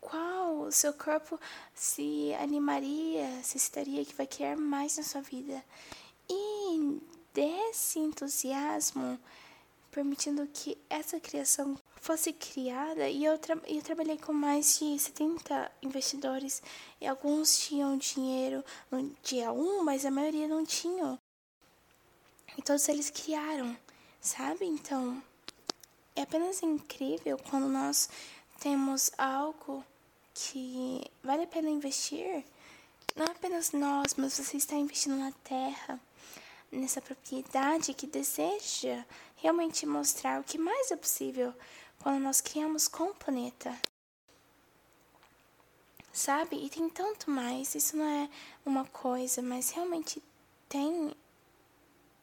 qual 0.00 0.60
o 0.60 0.72
seu 0.72 0.92
corpo 0.92 1.38
se 1.74 2.34
animaria, 2.40 3.26
se 3.42 3.56
estaria 3.56 4.04
que 4.04 4.14
vai 4.14 4.26
querer 4.26 4.56
mais 4.56 4.96
na 4.96 5.02
sua 5.02 5.22
vida. 5.22 5.64
E 6.28 7.00
desse 7.32 7.98
entusiasmo, 7.98 9.18
permitindo 9.90 10.46
que 10.52 10.76
essa 10.90 11.18
criação 11.18 11.78
fosse 12.04 12.34
criada, 12.34 13.08
e 13.08 13.24
eu, 13.24 13.38
tra 13.38 13.58
eu 13.66 13.80
trabalhei 13.80 14.18
com 14.18 14.34
mais 14.34 14.78
de 14.78 14.98
70 14.98 15.72
investidores, 15.82 16.62
e 17.00 17.06
alguns 17.06 17.58
tinham 17.58 17.96
dinheiro 17.96 18.62
no 18.90 19.10
dia 19.22 19.50
1, 19.50 19.82
mas 19.82 20.04
a 20.04 20.10
maioria 20.10 20.46
não 20.46 20.66
tinham. 20.66 21.18
E 22.58 22.62
todos 22.62 22.86
eles 22.90 23.08
criaram, 23.08 23.74
sabe? 24.20 24.66
Então, 24.66 25.22
é 26.14 26.20
apenas 26.20 26.62
incrível 26.62 27.38
quando 27.48 27.68
nós 27.68 28.10
temos 28.60 29.10
algo 29.16 29.82
que 30.34 31.00
vale 31.22 31.44
a 31.44 31.46
pena 31.46 31.70
investir, 31.70 32.44
não 33.16 33.24
apenas 33.26 33.72
nós, 33.72 34.14
mas 34.14 34.38
você 34.38 34.58
está 34.58 34.76
investindo 34.76 35.16
na 35.16 35.32
terra, 35.42 35.98
nessa 36.70 37.00
propriedade 37.00 37.94
que 37.94 38.06
deseja 38.06 39.06
realmente 39.36 39.86
mostrar 39.86 40.38
o 40.40 40.44
que 40.44 40.58
mais 40.58 40.90
é 40.90 40.96
possível 40.96 41.54
quando 42.00 42.22
nós 42.22 42.40
criamos 42.40 42.88
com 42.88 43.04
o 43.04 43.14
planeta. 43.14 43.76
Sabe? 46.12 46.56
E 46.56 46.70
tem 46.70 46.88
tanto 46.88 47.30
mais. 47.30 47.74
Isso 47.74 47.96
não 47.96 48.04
é 48.04 48.30
uma 48.64 48.84
coisa, 48.84 49.42
mas 49.42 49.70
realmente 49.70 50.22
tem 50.68 51.14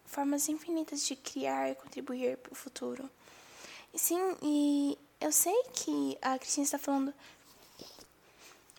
formas 0.05 0.49
infinitas 0.49 1.05
de 1.05 1.15
criar 1.15 1.69
e 1.69 1.75
contribuir 1.75 2.37
para 2.37 2.53
o 2.53 2.55
futuro. 2.55 3.09
E 3.93 3.99
sim, 3.99 4.19
e 4.41 4.97
eu 5.19 5.31
sei 5.31 5.63
que 5.73 6.17
a 6.21 6.37
Cristina 6.37 6.65
está 6.65 6.79
falando 6.79 7.13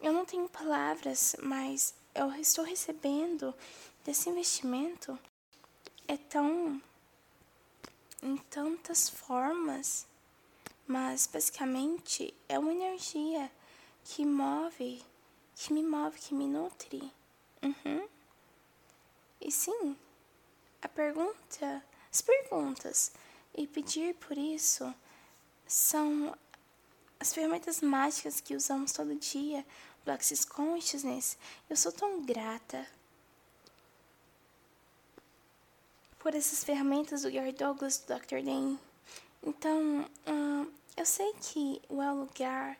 eu 0.02 0.12
não 0.12 0.24
tenho 0.24 0.48
palavras, 0.48 1.36
mas 1.40 1.94
eu 2.12 2.32
estou 2.34 2.64
recebendo 2.64 3.54
desse 4.04 4.28
investimento 4.28 5.16
é 6.08 6.16
tão 6.16 6.82
em 8.20 8.36
tantas 8.36 9.08
formas, 9.08 10.04
mas 10.92 11.26
basicamente 11.26 12.34
é 12.46 12.58
uma 12.58 12.70
energia 12.70 13.50
que 14.04 14.26
move, 14.26 15.02
que 15.56 15.72
me 15.72 15.82
move, 15.82 16.18
que 16.18 16.34
me 16.34 16.46
nutre. 16.46 17.10
Uhum. 17.62 18.06
E 19.40 19.50
sim, 19.50 19.96
a 20.82 20.88
pergunta, 20.88 21.82
as 22.12 22.20
perguntas 22.20 23.10
e 23.54 23.66
pedir 23.66 24.14
por 24.16 24.36
isso 24.36 24.94
são 25.66 26.36
as 27.18 27.32
ferramentas 27.32 27.80
mágicas 27.80 28.42
que 28.42 28.54
usamos 28.54 28.92
todo 28.92 29.14
dia 29.14 29.64
do 30.04 30.12
Consciousness, 30.48 31.38
eu 31.70 31.76
sou 31.76 31.90
tão 31.90 32.22
grata 32.22 32.86
por 36.18 36.34
essas 36.34 36.62
ferramentas 36.62 37.22
do 37.22 37.32
Gary 37.32 37.52
Douglas, 37.52 37.98
do 37.98 38.14
Dr. 38.14 38.42
Dan. 38.44 38.76
Então, 39.42 40.06
hum, 40.26 40.70
eu 40.96 41.06
sei 41.06 41.32
que 41.34 41.80
o 41.88 42.02
El 42.02 42.14
Lugar 42.14 42.78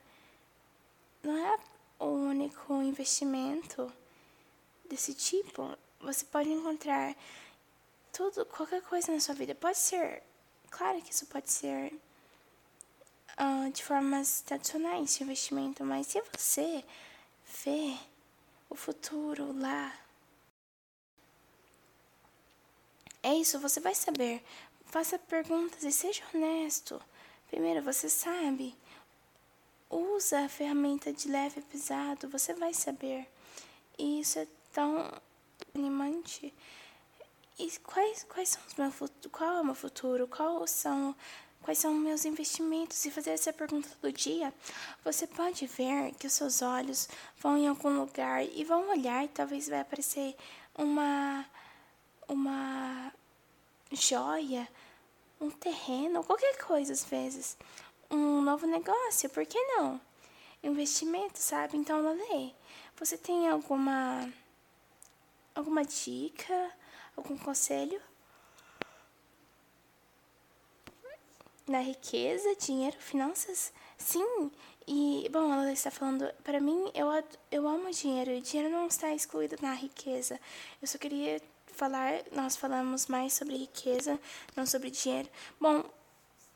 não 1.23 1.37
é 1.37 1.59
o 1.99 2.07
único 2.07 2.75
investimento 2.83 3.93
desse 4.89 5.15
tipo. 5.15 5.77
Você 6.01 6.25
pode 6.27 6.51
encontrar 6.51 7.17
tudo, 8.13 8.45
qualquer 8.47 8.83
coisa 8.83 9.13
na 9.13 9.21
sua 9.21 9.35
vida. 9.35 9.55
Pode 9.55 9.79
ser, 9.79 10.23
claro 10.71 11.01
que 11.01 11.13
isso 11.13 11.27
pode 11.27 11.51
ser 11.51 11.93
uh, 13.39 13.71
de 13.73 13.83
formas 13.83 14.43
tradicionais 14.43 15.17
de 15.17 15.23
investimento, 15.23 15.85
mas 15.85 16.09
se 16.09 16.23
você 16.33 16.85
vê 17.65 17.97
o 18.69 18.75
futuro 18.75 19.59
lá. 19.59 19.95
É 23.23 23.35
isso, 23.35 23.59
você 23.61 23.81
vai 23.81 23.95
saber. 23.95 24.45
Faça 24.87 25.19
perguntas 25.19 25.83
e 25.85 25.93
seja 25.93 26.23
honesto. 26.35 27.01
Primeiro, 27.53 27.83
você 27.83 28.09
sabe. 28.09 28.75
Usa 29.91 30.47
a 30.47 30.49
ferramenta 30.49 31.13
de 31.13 31.29
leve 31.29 31.61
e 31.61 31.63
pesado, 31.63 32.27
você 32.31 32.55
vai 32.55 32.73
saber. 32.73 33.29
E 33.99 34.21
isso 34.21 34.39
é 34.39 34.49
tão 34.73 35.13
animante. 35.75 36.53
E 37.59 37.71
quais, 37.81 38.25
quais 38.27 38.49
são 38.49 38.63
os 38.67 38.75
meus 38.75 38.95
qual 39.31 39.59
é 39.59 39.61
o 39.61 39.65
meu 39.67 39.75
futuro? 39.75 40.27
Quais 40.27 40.71
são 40.71 41.15
quais 41.61 41.79
são 41.79 41.93
meus 41.93 42.25
investimentos 42.25 43.05
e 43.05 43.11
fazer 43.11 43.31
essa 43.31 43.53
pergunta 43.53 43.89
todo 44.01 44.13
dia, 44.13 44.53
você 45.05 45.27
pode 45.29 45.67
ver 45.67 46.13
que 46.15 46.27
os 46.27 46.33
seus 46.33 46.63
olhos 46.63 47.07
vão 47.39 47.57
em 47.57 47.69
algum 47.69 48.01
lugar 48.01 48.43
e 48.45 48.65
vão 48.65 48.91
olhar 48.91 49.25
e 49.25 49.29
talvez 49.29 49.69
vai 49.69 49.81
aparecer 49.81 50.35
uma 50.75 51.45
uma 52.27 53.13
joia, 53.93 54.67
um 55.43 55.51
terreno, 55.51 56.25
qualquer 56.25 56.57
coisa 56.65 56.93
às 56.93 57.05
vezes, 57.05 57.57
um 58.11 58.41
novo 58.41 58.67
negócio, 58.67 59.29
por 59.31 59.45
que 59.45 59.59
não? 59.77 60.01
Investimento, 60.63 61.39
sabe? 61.39 61.77
Então, 61.77 62.03
Lale, 62.03 62.55
você 62.97 63.19
tem 63.19 63.49
alguma 63.49 64.33
alguma 65.55 65.85
dica, 65.85 66.73
algum 67.17 67.37
conselho? 67.37 68.01
na 71.67 71.81
riqueza, 71.81 72.55
dinheiro, 72.57 72.97
finanças. 72.99 73.73
Sim, 73.97 74.51
E, 74.87 75.29
bom, 75.31 75.53
ela 75.53 75.73
está 75.73 75.91
falando, 75.93 76.29
para 76.43 76.61
mim, 76.61 76.91
eu, 76.93 77.07
eu 77.53 77.69
amo 77.69 77.89
dinheiro, 77.93 78.33
e 78.33 78.41
dinheiro 78.41 78.69
não 78.69 78.89
está 78.89 79.15
excluído 79.15 79.57
na 79.63 79.75
riqueza. 79.75 80.41
Eu 80.81 80.89
só 80.89 80.99
queria 80.99 81.41
falar, 81.73 82.23
nós 82.33 82.57
falamos 82.57 83.07
mais 83.07 83.33
sobre 83.33 83.57
riqueza, 83.57 84.19
não 84.57 84.67
sobre 84.67 84.91
dinheiro. 84.91 85.29
Bom, 85.61 85.85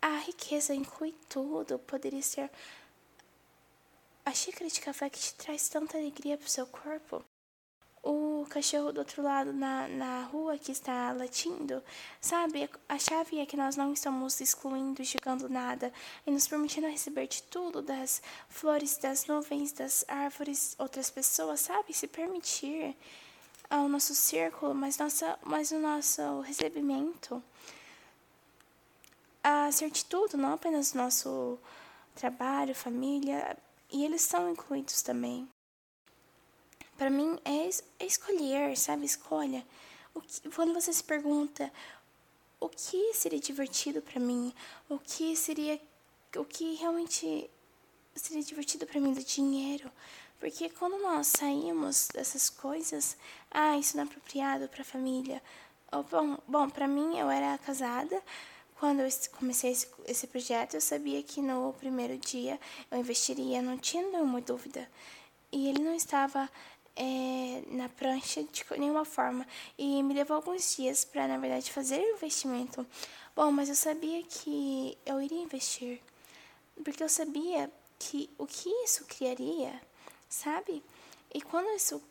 a 0.00 0.18
riqueza 0.18 0.74
inclui 0.74 1.14
tudo, 1.28 1.78
poderia 1.80 2.22
ser 2.22 2.50
a 4.24 4.32
xícara 4.32 4.68
de 4.68 4.80
café 4.80 5.08
que 5.08 5.18
te 5.18 5.34
traz 5.34 5.68
tanta 5.68 5.96
alegria 5.96 6.36
para 6.36 6.46
o 6.46 6.50
seu 6.50 6.66
corpo 6.66 7.24
o 8.06 8.46
cachorro 8.48 8.92
do 8.92 8.98
outro 8.98 9.20
lado 9.20 9.52
na, 9.52 9.88
na 9.88 10.22
rua 10.22 10.56
que 10.56 10.70
está 10.70 11.12
latindo, 11.12 11.82
sabe? 12.20 12.70
A 12.88 12.98
chave 13.00 13.40
é 13.40 13.46
que 13.46 13.56
nós 13.56 13.74
não 13.74 13.92
estamos 13.92 14.40
excluindo, 14.40 15.02
jogando 15.02 15.48
nada 15.48 15.92
e 16.24 16.30
nos 16.30 16.46
permitindo 16.46 16.86
receber 16.86 17.26
de 17.26 17.42
tudo, 17.42 17.82
das 17.82 18.22
flores, 18.48 18.96
das 18.98 19.26
nuvens, 19.26 19.72
das 19.72 20.04
árvores, 20.06 20.76
outras 20.78 21.10
pessoas, 21.10 21.60
sabe? 21.60 21.92
Se 21.92 22.06
permitir 22.06 22.96
ao 23.68 23.88
nosso 23.88 24.14
círculo, 24.14 24.74
mas, 24.74 24.98
nossa, 24.98 25.38
mas 25.44 25.70
o 25.70 25.78
nosso 25.78 26.40
recebimento, 26.40 27.42
a 29.42 29.70
certitude, 29.72 30.36
não 30.36 30.54
apenas 30.54 30.92
nosso 30.94 31.58
trabalho, 32.14 32.74
família, 32.74 33.56
e 33.90 34.04
eles 34.04 34.22
são 34.22 34.50
incluídos 34.50 35.02
também 35.02 35.48
para 36.96 37.10
mim 37.10 37.38
é, 37.44 37.68
é, 37.98 38.06
escolher, 38.06 38.76
sabe? 38.76 39.04
Escolha. 39.04 39.64
O 40.14 40.20
que, 40.20 40.48
quando 40.50 40.72
você 40.72 40.92
se 40.92 41.04
pergunta 41.04 41.70
o 42.58 42.68
que 42.68 43.12
seria 43.12 43.38
divertido 43.38 44.00
para 44.00 44.18
mim, 44.18 44.52
o 44.88 44.98
que 44.98 45.36
seria 45.36 45.80
o 46.36 46.44
que 46.44 46.74
realmente 46.74 47.50
seria 48.16 48.42
divertido 48.42 48.86
para 48.86 49.00
mim 49.00 49.12
do 49.12 49.22
dinheiro, 49.22 49.90
porque 50.38 50.68
quando 50.70 51.00
nós 51.02 51.28
saímos 51.28 52.08
dessas 52.12 52.50
coisas, 52.50 53.16
ah, 53.50 53.76
isso 53.78 53.96
não 53.96 54.04
é 54.04 54.06
apropriado 54.06 54.68
para 54.68 54.82
a 54.82 54.84
família. 54.84 55.42
Oh, 55.92 56.02
bom, 56.02 56.38
bom 56.46 56.68
para 56.68 56.88
mim 56.88 57.18
eu 57.18 57.30
era 57.30 57.56
casada, 57.58 58.22
quando 58.78 59.00
eu 59.00 59.08
comecei 59.38 59.70
esse, 59.70 59.88
esse 60.06 60.26
projeto, 60.26 60.74
eu 60.74 60.80
sabia 60.80 61.22
que 61.22 61.40
no 61.40 61.72
primeiro 61.74 62.18
dia 62.18 62.60
eu 62.90 62.98
investiria, 62.98 63.62
não 63.62 63.78
tinha 63.78 64.06
nenhuma 64.06 64.40
dúvida. 64.40 64.88
E 65.50 65.68
ele 65.68 65.82
não 65.82 65.94
estava 65.94 66.50
é, 66.94 67.62
na 67.70 67.88
prancha 67.88 68.42
de 68.42 68.64
nenhuma 68.78 69.04
forma. 69.04 69.46
E 69.78 70.02
me 70.02 70.12
levou 70.12 70.36
alguns 70.36 70.76
dias 70.76 71.04
para, 71.04 71.26
na 71.26 71.38
verdade, 71.38 71.72
fazer 71.72 72.00
o 72.00 72.16
investimento. 72.16 72.86
Bom, 73.34 73.50
mas 73.50 73.70
eu 73.70 73.74
sabia 73.74 74.22
que 74.22 74.96
eu 75.06 75.22
iria 75.22 75.42
investir. 75.42 76.00
Porque 76.84 77.02
eu 77.02 77.08
sabia 77.08 77.70
que 77.98 78.30
o 78.38 78.46
que 78.46 78.68
isso 78.84 79.04
criaria, 79.04 79.80
sabe? 80.28 80.82
E 81.32 81.40
quando 81.40 81.74
isso 81.76 82.02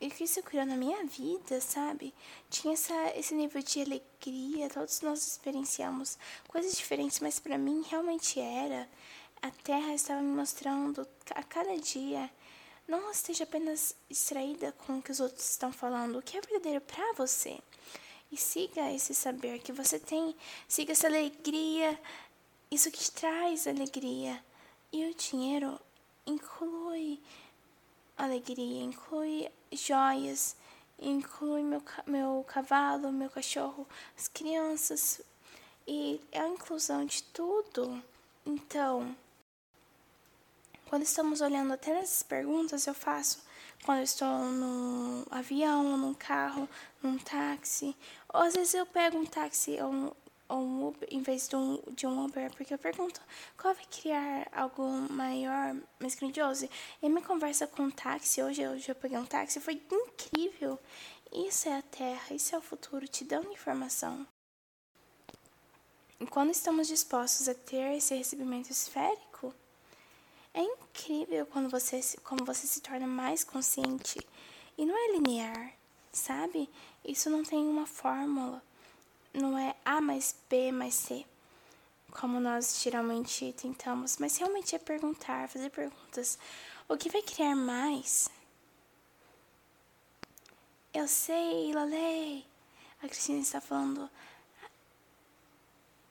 e 0.00 0.10
que 0.10 0.24
isso 0.24 0.42
criou 0.42 0.66
na 0.66 0.76
minha 0.76 1.04
vida, 1.04 1.60
sabe? 1.60 2.12
Tinha 2.50 2.74
essa, 2.74 3.16
esse 3.16 3.34
nível 3.34 3.62
de 3.62 3.80
alegria, 3.80 4.68
todos 4.68 5.00
nós 5.00 5.26
experienciamos 5.26 6.18
coisas 6.48 6.76
diferentes, 6.76 7.20
mas 7.20 7.38
para 7.38 7.56
mim 7.56 7.84
realmente 7.88 8.40
era. 8.40 8.88
A 9.40 9.50
terra 9.50 9.94
estava 9.94 10.20
me 10.20 10.34
mostrando 10.34 11.06
a 11.30 11.42
cada 11.42 11.76
dia 11.78 12.30
não 12.86 13.10
esteja 13.10 13.44
apenas 13.44 13.96
distraída 14.08 14.72
com 14.72 14.98
o 14.98 15.02
que 15.02 15.10
os 15.10 15.20
outros 15.20 15.50
estão 15.50 15.72
falando, 15.72 16.18
o 16.18 16.22
que 16.22 16.36
é 16.36 16.40
verdadeiro 16.40 16.80
para 16.82 17.14
você. 17.14 17.58
E 18.30 18.36
siga 18.36 18.92
esse 18.92 19.14
saber 19.14 19.60
que 19.60 19.72
você 19.72 19.98
tem, 19.98 20.34
siga 20.68 20.92
essa 20.92 21.06
alegria, 21.06 21.98
isso 22.70 22.90
que 22.90 23.10
traz 23.10 23.66
alegria. 23.66 24.42
E 24.94 25.04
o 25.06 25.14
dinheiro 25.16 25.80
inclui 26.24 27.20
alegria, 28.16 28.84
inclui 28.84 29.50
joias, 29.72 30.54
inclui 31.00 31.64
meu, 31.64 31.82
meu 32.06 32.44
cavalo, 32.46 33.10
meu 33.10 33.28
cachorro, 33.28 33.88
as 34.16 34.28
crianças. 34.28 35.20
E 35.84 36.20
é 36.30 36.38
a 36.38 36.48
inclusão 36.48 37.04
de 37.04 37.24
tudo. 37.24 38.00
Então, 38.46 39.16
quando 40.88 41.02
estamos 41.02 41.40
olhando 41.40 41.72
até 41.72 41.92
nessas 41.92 42.22
perguntas, 42.22 42.86
eu 42.86 42.94
faço 42.94 43.42
quando 43.84 43.98
eu 43.98 44.04
estou 44.04 44.44
no 44.44 45.26
avião, 45.28 45.96
num 45.96 46.14
carro, 46.14 46.68
num 47.02 47.18
táxi. 47.18 47.96
Ou 48.32 48.42
às 48.42 48.54
vezes 48.54 48.74
eu 48.74 48.86
pego 48.86 49.18
um 49.18 49.26
táxi 49.26 49.76
ou 50.48 50.58
um 50.58 50.88
Uber 50.88 51.08
em 51.10 51.22
vez 51.22 51.48
de 51.48 51.56
um, 51.56 51.82
de 51.90 52.06
um 52.06 52.24
Uber, 52.24 52.52
porque 52.54 52.74
eu 52.74 52.78
pergunto 52.78 53.20
qual 53.56 53.74
vai 53.74 53.84
criar 53.86 54.48
algo 54.52 54.82
maior, 55.10 55.76
mais 56.00 56.14
grandioso. 56.14 56.68
E 57.02 57.08
minha 57.08 57.24
conversa 57.24 57.66
com 57.66 57.84
o 57.84 57.92
táxi, 57.92 58.42
hoje 58.42 58.62
eu 58.62 58.78
já 58.78 58.94
peguei 58.94 59.18
um 59.18 59.24
táxi, 59.24 59.60
foi 59.60 59.80
incrível. 59.90 60.78
Isso 61.32 61.68
é 61.68 61.78
a 61.78 61.82
Terra, 61.82 62.34
isso 62.34 62.54
é 62.54 62.58
o 62.58 62.62
futuro, 62.62 63.08
te 63.08 63.24
dando 63.24 63.52
informação. 63.52 64.26
E 66.20 66.26
quando 66.26 66.50
estamos 66.50 66.86
dispostos 66.86 67.48
a 67.48 67.54
ter 67.54 67.96
esse 67.96 68.14
recebimento 68.14 68.70
esférico, 68.70 69.52
é 70.52 70.62
incrível 70.62 71.44
quando 71.46 71.68
você, 71.68 72.00
como 72.22 72.44
você 72.44 72.66
se 72.66 72.80
torna 72.80 73.06
mais 73.06 73.42
consciente. 73.42 74.20
E 74.78 74.86
não 74.86 74.96
é 74.96 75.12
linear, 75.12 75.72
sabe? 76.12 76.70
Isso 77.04 77.28
não 77.28 77.42
tem 77.42 77.66
uma 77.66 77.86
fórmula. 77.86 78.62
Não 79.34 79.58
é 79.58 79.74
A 79.84 80.00
mais 80.00 80.34
B 80.48 80.70
mais 80.70 80.94
C, 80.94 81.26
como 82.12 82.38
nós 82.38 82.80
geralmente 82.80 83.52
tentamos. 83.54 84.16
Mas 84.18 84.36
realmente 84.36 84.76
é 84.76 84.78
perguntar, 84.78 85.48
fazer 85.48 85.70
perguntas. 85.70 86.38
O 86.88 86.96
que 86.96 87.10
vai 87.10 87.20
criar 87.20 87.56
mais? 87.56 88.30
Eu 90.92 91.08
sei, 91.08 91.72
Lalei. 91.72 92.46
A 93.02 93.08
Cristina 93.08 93.40
está 93.40 93.60
falando. 93.60 94.08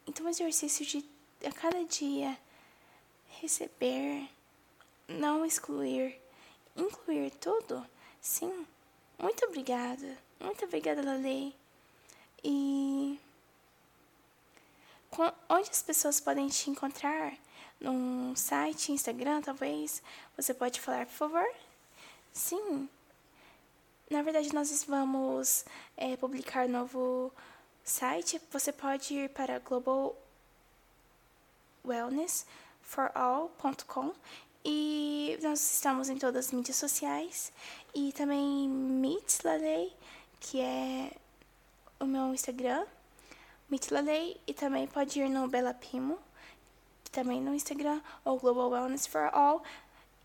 Então, 0.06 0.26
o 0.26 0.30
exercício 0.30 0.86
de 0.86 1.06
a 1.48 1.52
cada 1.52 1.84
dia 1.86 2.38
receber, 3.42 4.30
não 5.08 5.46
excluir, 5.46 6.20
incluir 6.76 7.32
tudo? 7.32 7.86
Sim. 8.22 8.68
Muito 9.18 9.46
obrigada. 9.46 10.18
Muito 10.40 10.66
obrigada, 10.66 11.02
Lalei. 11.02 11.56
E 12.44 13.20
onde 15.50 15.70
as 15.70 15.82
pessoas 15.82 16.20
podem 16.20 16.48
te 16.48 16.70
encontrar? 16.70 17.34
Num 17.80 18.36
site, 18.36 18.92
Instagram, 18.92 19.42
talvez? 19.42 20.02
Você 20.38 20.54
pode 20.54 20.80
falar, 20.80 21.06
por 21.06 21.14
favor? 21.14 21.56
Sim. 22.32 22.90
Na 24.10 24.22
verdade, 24.22 24.54
nós 24.54 24.84
vamos 24.84 25.66
é, 25.98 26.16
publicar 26.18 26.68
novo 26.68 27.32
site. 27.84 28.42
Você 28.52 28.72
pode 28.72 29.14
ir 29.14 29.30
para 29.30 29.60
Global 29.60 30.16
Wellness 31.86 32.46
forall.com 32.82 34.14
e 34.64 35.38
nós 35.42 35.60
estamos 35.60 36.10
em 36.10 36.18
todas 36.18 36.48
as 36.48 36.52
mídias 36.52 36.78
sociais 36.78 37.52
e 37.94 38.12
também 38.14 38.70
Meet 38.70 39.44
Lalei, 39.44 39.94
que 40.40 40.62
é 40.62 41.12
o 42.04 42.06
meu 42.06 42.34
Instagram, 42.34 42.86
Meet 43.70 43.90
Lalei, 43.90 44.40
e 44.46 44.54
também 44.54 44.86
pode 44.86 45.20
ir 45.20 45.30
no 45.30 45.48
Bela 45.48 45.74
Pimo, 45.74 46.20
também 47.12 47.42
no 47.42 47.56
Instagram, 47.56 48.02
ou 48.26 48.38
Global 48.38 48.70
Wellness 48.70 49.08
for 49.08 49.30
All, 49.34 49.64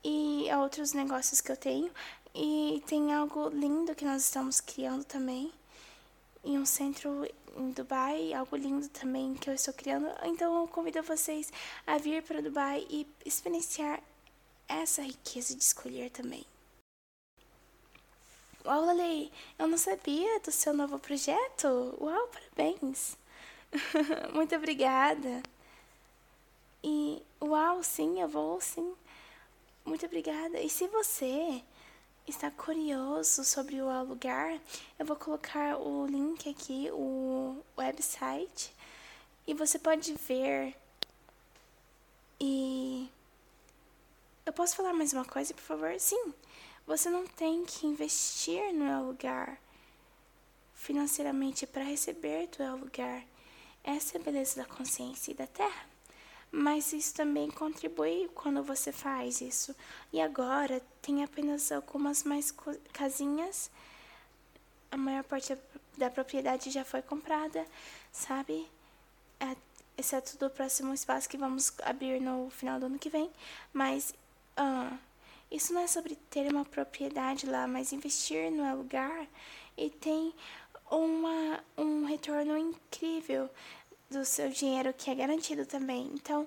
e 0.05 0.47
outros 0.57 0.93
negócios 0.93 1.41
que 1.41 1.53
eu 1.53 1.57
tenho. 1.57 1.91
E 2.35 2.83
tem 2.87 3.15
algo 3.15 3.49
lindo 3.49 3.95
que 3.95 4.05
nós 4.05 4.23
estamos 4.23 4.61
criando 4.61 5.05
também, 5.05 5.53
em 6.45 6.59
um 6.59 6.67
centro 6.67 7.27
em 7.57 7.71
Dubai, 7.71 8.33
algo 8.33 8.57
lindo 8.57 8.89
também 8.89 9.35
que 9.35 9.49
eu 9.49 9.55
estou 9.55 9.75
criando. 9.75 10.09
Então 10.25 10.61
eu 10.61 10.69
convido 10.69 11.03
vocês 11.03 11.53
a 11.87 11.99
vir 11.99 12.23
para 12.23 12.43
Dubai 12.43 12.87
e 12.91 13.07
experienciar 13.25 14.03
essa 14.69 15.03
riqueza 15.03 15.55
de 15.55 15.63
escolher 15.63 16.11
também. 16.11 16.45
Uau, 18.69 18.85
Lali, 18.85 19.33
eu 19.59 19.67
não 19.67 19.79
sabia 19.79 20.41
do 20.41 20.53
seu 20.53 20.75
novo 20.75 20.99
projeto. 20.99 21.97
Uau, 21.99 22.29
parabéns. 22.29 23.17
Muito 24.35 24.55
obrigada. 24.55 25.43
E 26.85 27.23
uau, 27.41 27.83
sim, 27.83 28.21
eu 28.21 28.29
vou 28.29 28.61
sim. 28.61 28.95
Muito 29.87 30.05
obrigada. 30.05 30.61
E 30.61 30.69
se 30.69 30.87
você 30.89 31.65
está 32.27 32.51
curioso 32.51 33.43
sobre 33.43 33.81
o 33.81 34.03
lugar, 34.03 34.61
eu 34.99 35.07
vou 35.07 35.17
colocar 35.17 35.79
o 35.79 36.07
link 36.07 36.51
aqui, 36.51 36.91
o 36.93 37.65
website, 37.75 38.71
e 39.47 39.55
você 39.55 39.79
pode 39.79 40.13
ver. 40.13 40.77
E 42.39 43.11
eu 44.45 44.53
posso 44.53 44.77
falar 44.77 44.93
mais 44.93 45.15
uma 45.15 45.25
coisa, 45.25 45.55
por 45.55 45.63
favor? 45.63 45.99
Sim. 45.99 46.35
Você 46.89 47.11
não 47.11 47.27
tem 47.27 47.67
que 47.67 47.87
investir 47.87 48.73
no 48.73 49.09
lugar 49.09 49.61
financeiramente 50.75 51.67
para 51.67 51.85
receber 51.85 52.49
do 52.49 52.77
lugar. 52.79 53.23
Essa 53.85 54.17
é 54.17 54.21
a 54.21 54.25
beleza 54.25 54.57
da 54.57 54.65
consciência 54.65 55.31
e 55.31 55.35
da 55.35 55.47
terra. 55.47 55.87
mas 56.51 56.95
isso 56.95 57.13
também 57.13 57.51
contribui 57.51 58.31
quando 58.35 58.63
você 58.63 58.91
faz 58.91 59.43
isso. 59.43 59.77
E 60.11 60.19
agora 60.19 60.81
tem 61.03 61.23
apenas 61.23 61.71
algumas 61.71 62.25
mais 62.25 62.55
casinhas. 62.95 63.71
A 64.91 64.97
maior 64.97 65.25
parte 65.25 65.59
da 65.99 66.09
propriedade 66.09 66.71
já 66.71 66.87
foi 66.87 67.03
comprada, 67.03 67.67
sabe? 68.11 68.67
É, 69.39 69.55
exceto 69.99 70.39
do 70.39 70.49
próximo 70.49 70.95
espaço 70.95 71.29
que 71.29 71.37
vamos 71.37 71.71
abrir 71.83 72.19
no 72.19 72.49
final 72.49 72.81
do 72.81 72.87
ano 72.87 72.99
que 72.99 73.11
vem. 73.11 73.31
Mas 73.75 74.15
uh, 74.59 74.99
isso 75.51 75.73
não 75.73 75.81
é 75.81 75.87
sobre 75.87 76.15
ter 76.15 76.53
uma 76.53 76.65
propriedade 76.65 77.47
lá, 77.47 77.67
mas 77.67 77.93
investir 77.93 78.51
no 78.51 78.77
lugar 78.77 79.27
e 79.77 79.89
tem 79.89 80.35
uma, 80.91 81.65
um 81.77 82.05
retorno 82.05 82.57
incrível 82.57 83.49
do 84.11 84.25
seu 84.25 84.51
dinheiro 84.51 84.93
que 84.93 85.11
é 85.11 85.15
garantido 85.15 85.65
também. 85.65 86.11
Então, 86.15 86.47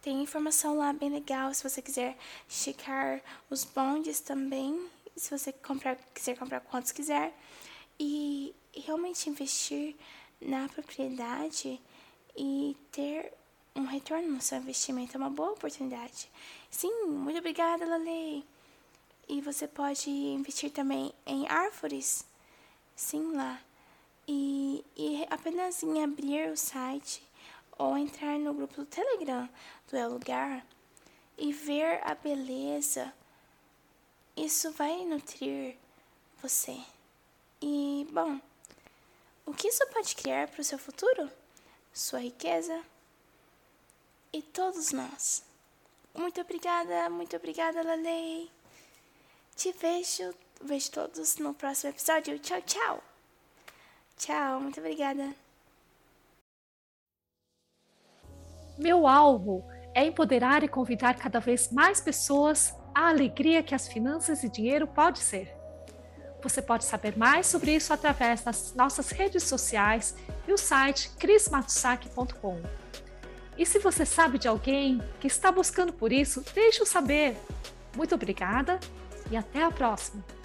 tem 0.00 0.22
informação 0.22 0.76
lá 0.76 0.92
bem 0.92 1.10
legal 1.10 1.52
se 1.52 1.62
você 1.62 1.82
quiser 1.82 2.16
checar 2.48 3.20
os 3.50 3.64
bondes 3.64 4.20
também, 4.20 4.88
se 5.14 5.36
você 5.36 5.52
comprar, 5.52 5.96
quiser 6.14 6.38
comprar 6.38 6.60
quantos 6.60 6.92
quiser. 6.92 7.34
E 7.98 8.54
realmente 8.74 9.28
investir 9.28 9.94
na 10.40 10.68
propriedade 10.68 11.78
e 12.34 12.76
ter 12.90 13.34
um 13.74 13.84
retorno 13.84 14.28
no 14.28 14.40
seu 14.40 14.58
investimento 14.58 15.16
é 15.16 15.18
uma 15.18 15.30
boa 15.30 15.52
oportunidade. 15.52 16.30
Sim, 16.70 17.06
muito 17.06 17.38
obrigada, 17.38 17.86
Lalei. 17.86 18.44
E 19.28 19.40
você 19.40 19.68
pode 19.68 20.10
investir 20.10 20.70
também 20.70 21.12
em 21.24 21.46
árvores. 21.48 22.26
Sim, 22.96 23.32
lá. 23.32 23.60
E, 24.26 24.84
e 24.96 25.26
apenas 25.30 25.82
em 25.82 26.02
abrir 26.02 26.50
o 26.50 26.56
site 26.56 27.22
ou 27.78 27.96
entrar 27.96 28.38
no 28.38 28.52
grupo 28.52 28.74
do 28.74 28.84
Telegram 28.84 29.48
do 29.88 29.96
El 29.96 30.10
Lugar 30.10 30.66
e 31.38 31.52
ver 31.52 32.00
a 32.04 32.14
beleza, 32.14 33.12
isso 34.36 34.70
vai 34.72 35.04
nutrir 35.04 35.76
você. 36.42 36.78
E, 37.62 38.06
bom, 38.12 38.40
o 39.46 39.54
que 39.54 39.68
isso 39.68 39.86
pode 39.92 40.14
criar 40.14 40.48
para 40.48 40.60
o 40.60 40.64
seu 40.64 40.78
futuro? 40.78 41.30
Sua 41.92 42.20
riqueza 42.20 42.84
e 44.32 44.42
todos 44.42 44.92
nós. 44.92 45.42
Muito 46.14 46.40
obrigada, 46.40 47.08
muito 47.08 47.36
obrigada, 47.36 47.82
Lalei. 47.82 48.50
Te 49.56 49.72
vejo, 49.72 50.34
vejo 50.62 50.90
todos 50.90 51.36
no 51.36 51.54
próximo 51.54 51.90
episódio. 51.92 52.38
Tchau, 52.38 52.62
tchau. 52.62 53.02
Tchau, 54.16 54.60
muito 54.60 54.80
obrigada. 54.80 55.34
Meu 58.78 59.06
alvo 59.06 59.64
é 59.94 60.04
empoderar 60.04 60.62
e 60.62 60.68
convidar 60.68 61.14
cada 61.14 61.40
vez 61.40 61.70
mais 61.70 62.00
pessoas 62.00 62.74
à 62.94 63.08
alegria 63.08 63.62
que 63.62 63.74
as 63.74 63.88
finanças 63.88 64.42
e 64.42 64.48
dinheiro 64.48 64.86
pode 64.86 65.18
ser. 65.18 65.54
Você 66.42 66.62
pode 66.62 66.84
saber 66.84 67.16
mais 67.18 67.46
sobre 67.46 67.74
isso 67.74 67.92
através 67.92 68.42
das 68.42 68.74
nossas 68.74 69.10
redes 69.10 69.42
sociais 69.42 70.16
e 70.48 70.52
o 70.52 70.56
site 70.56 71.10
crismatsaki.com. 71.18 72.62
E 73.60 73.66
se 73.66 73.78
você 73.78 74.06
sabe 74.06 74.38
de 74.38 74.48
alguém 74.48 75.02
que 75.20 75.26
está 75.26 75.52
buscando 75.52 75.92
por 75.92 76.10
isso, 76.10 76.42
deixe-o 76.54 76.86
saber. 76.86 77.36
Muito 77.94 78.14
obrigada 78.14 78.80
e 79.30 79.36
até 79.36 79.62
a 79.62 79.70
próxima! 79.70 80.39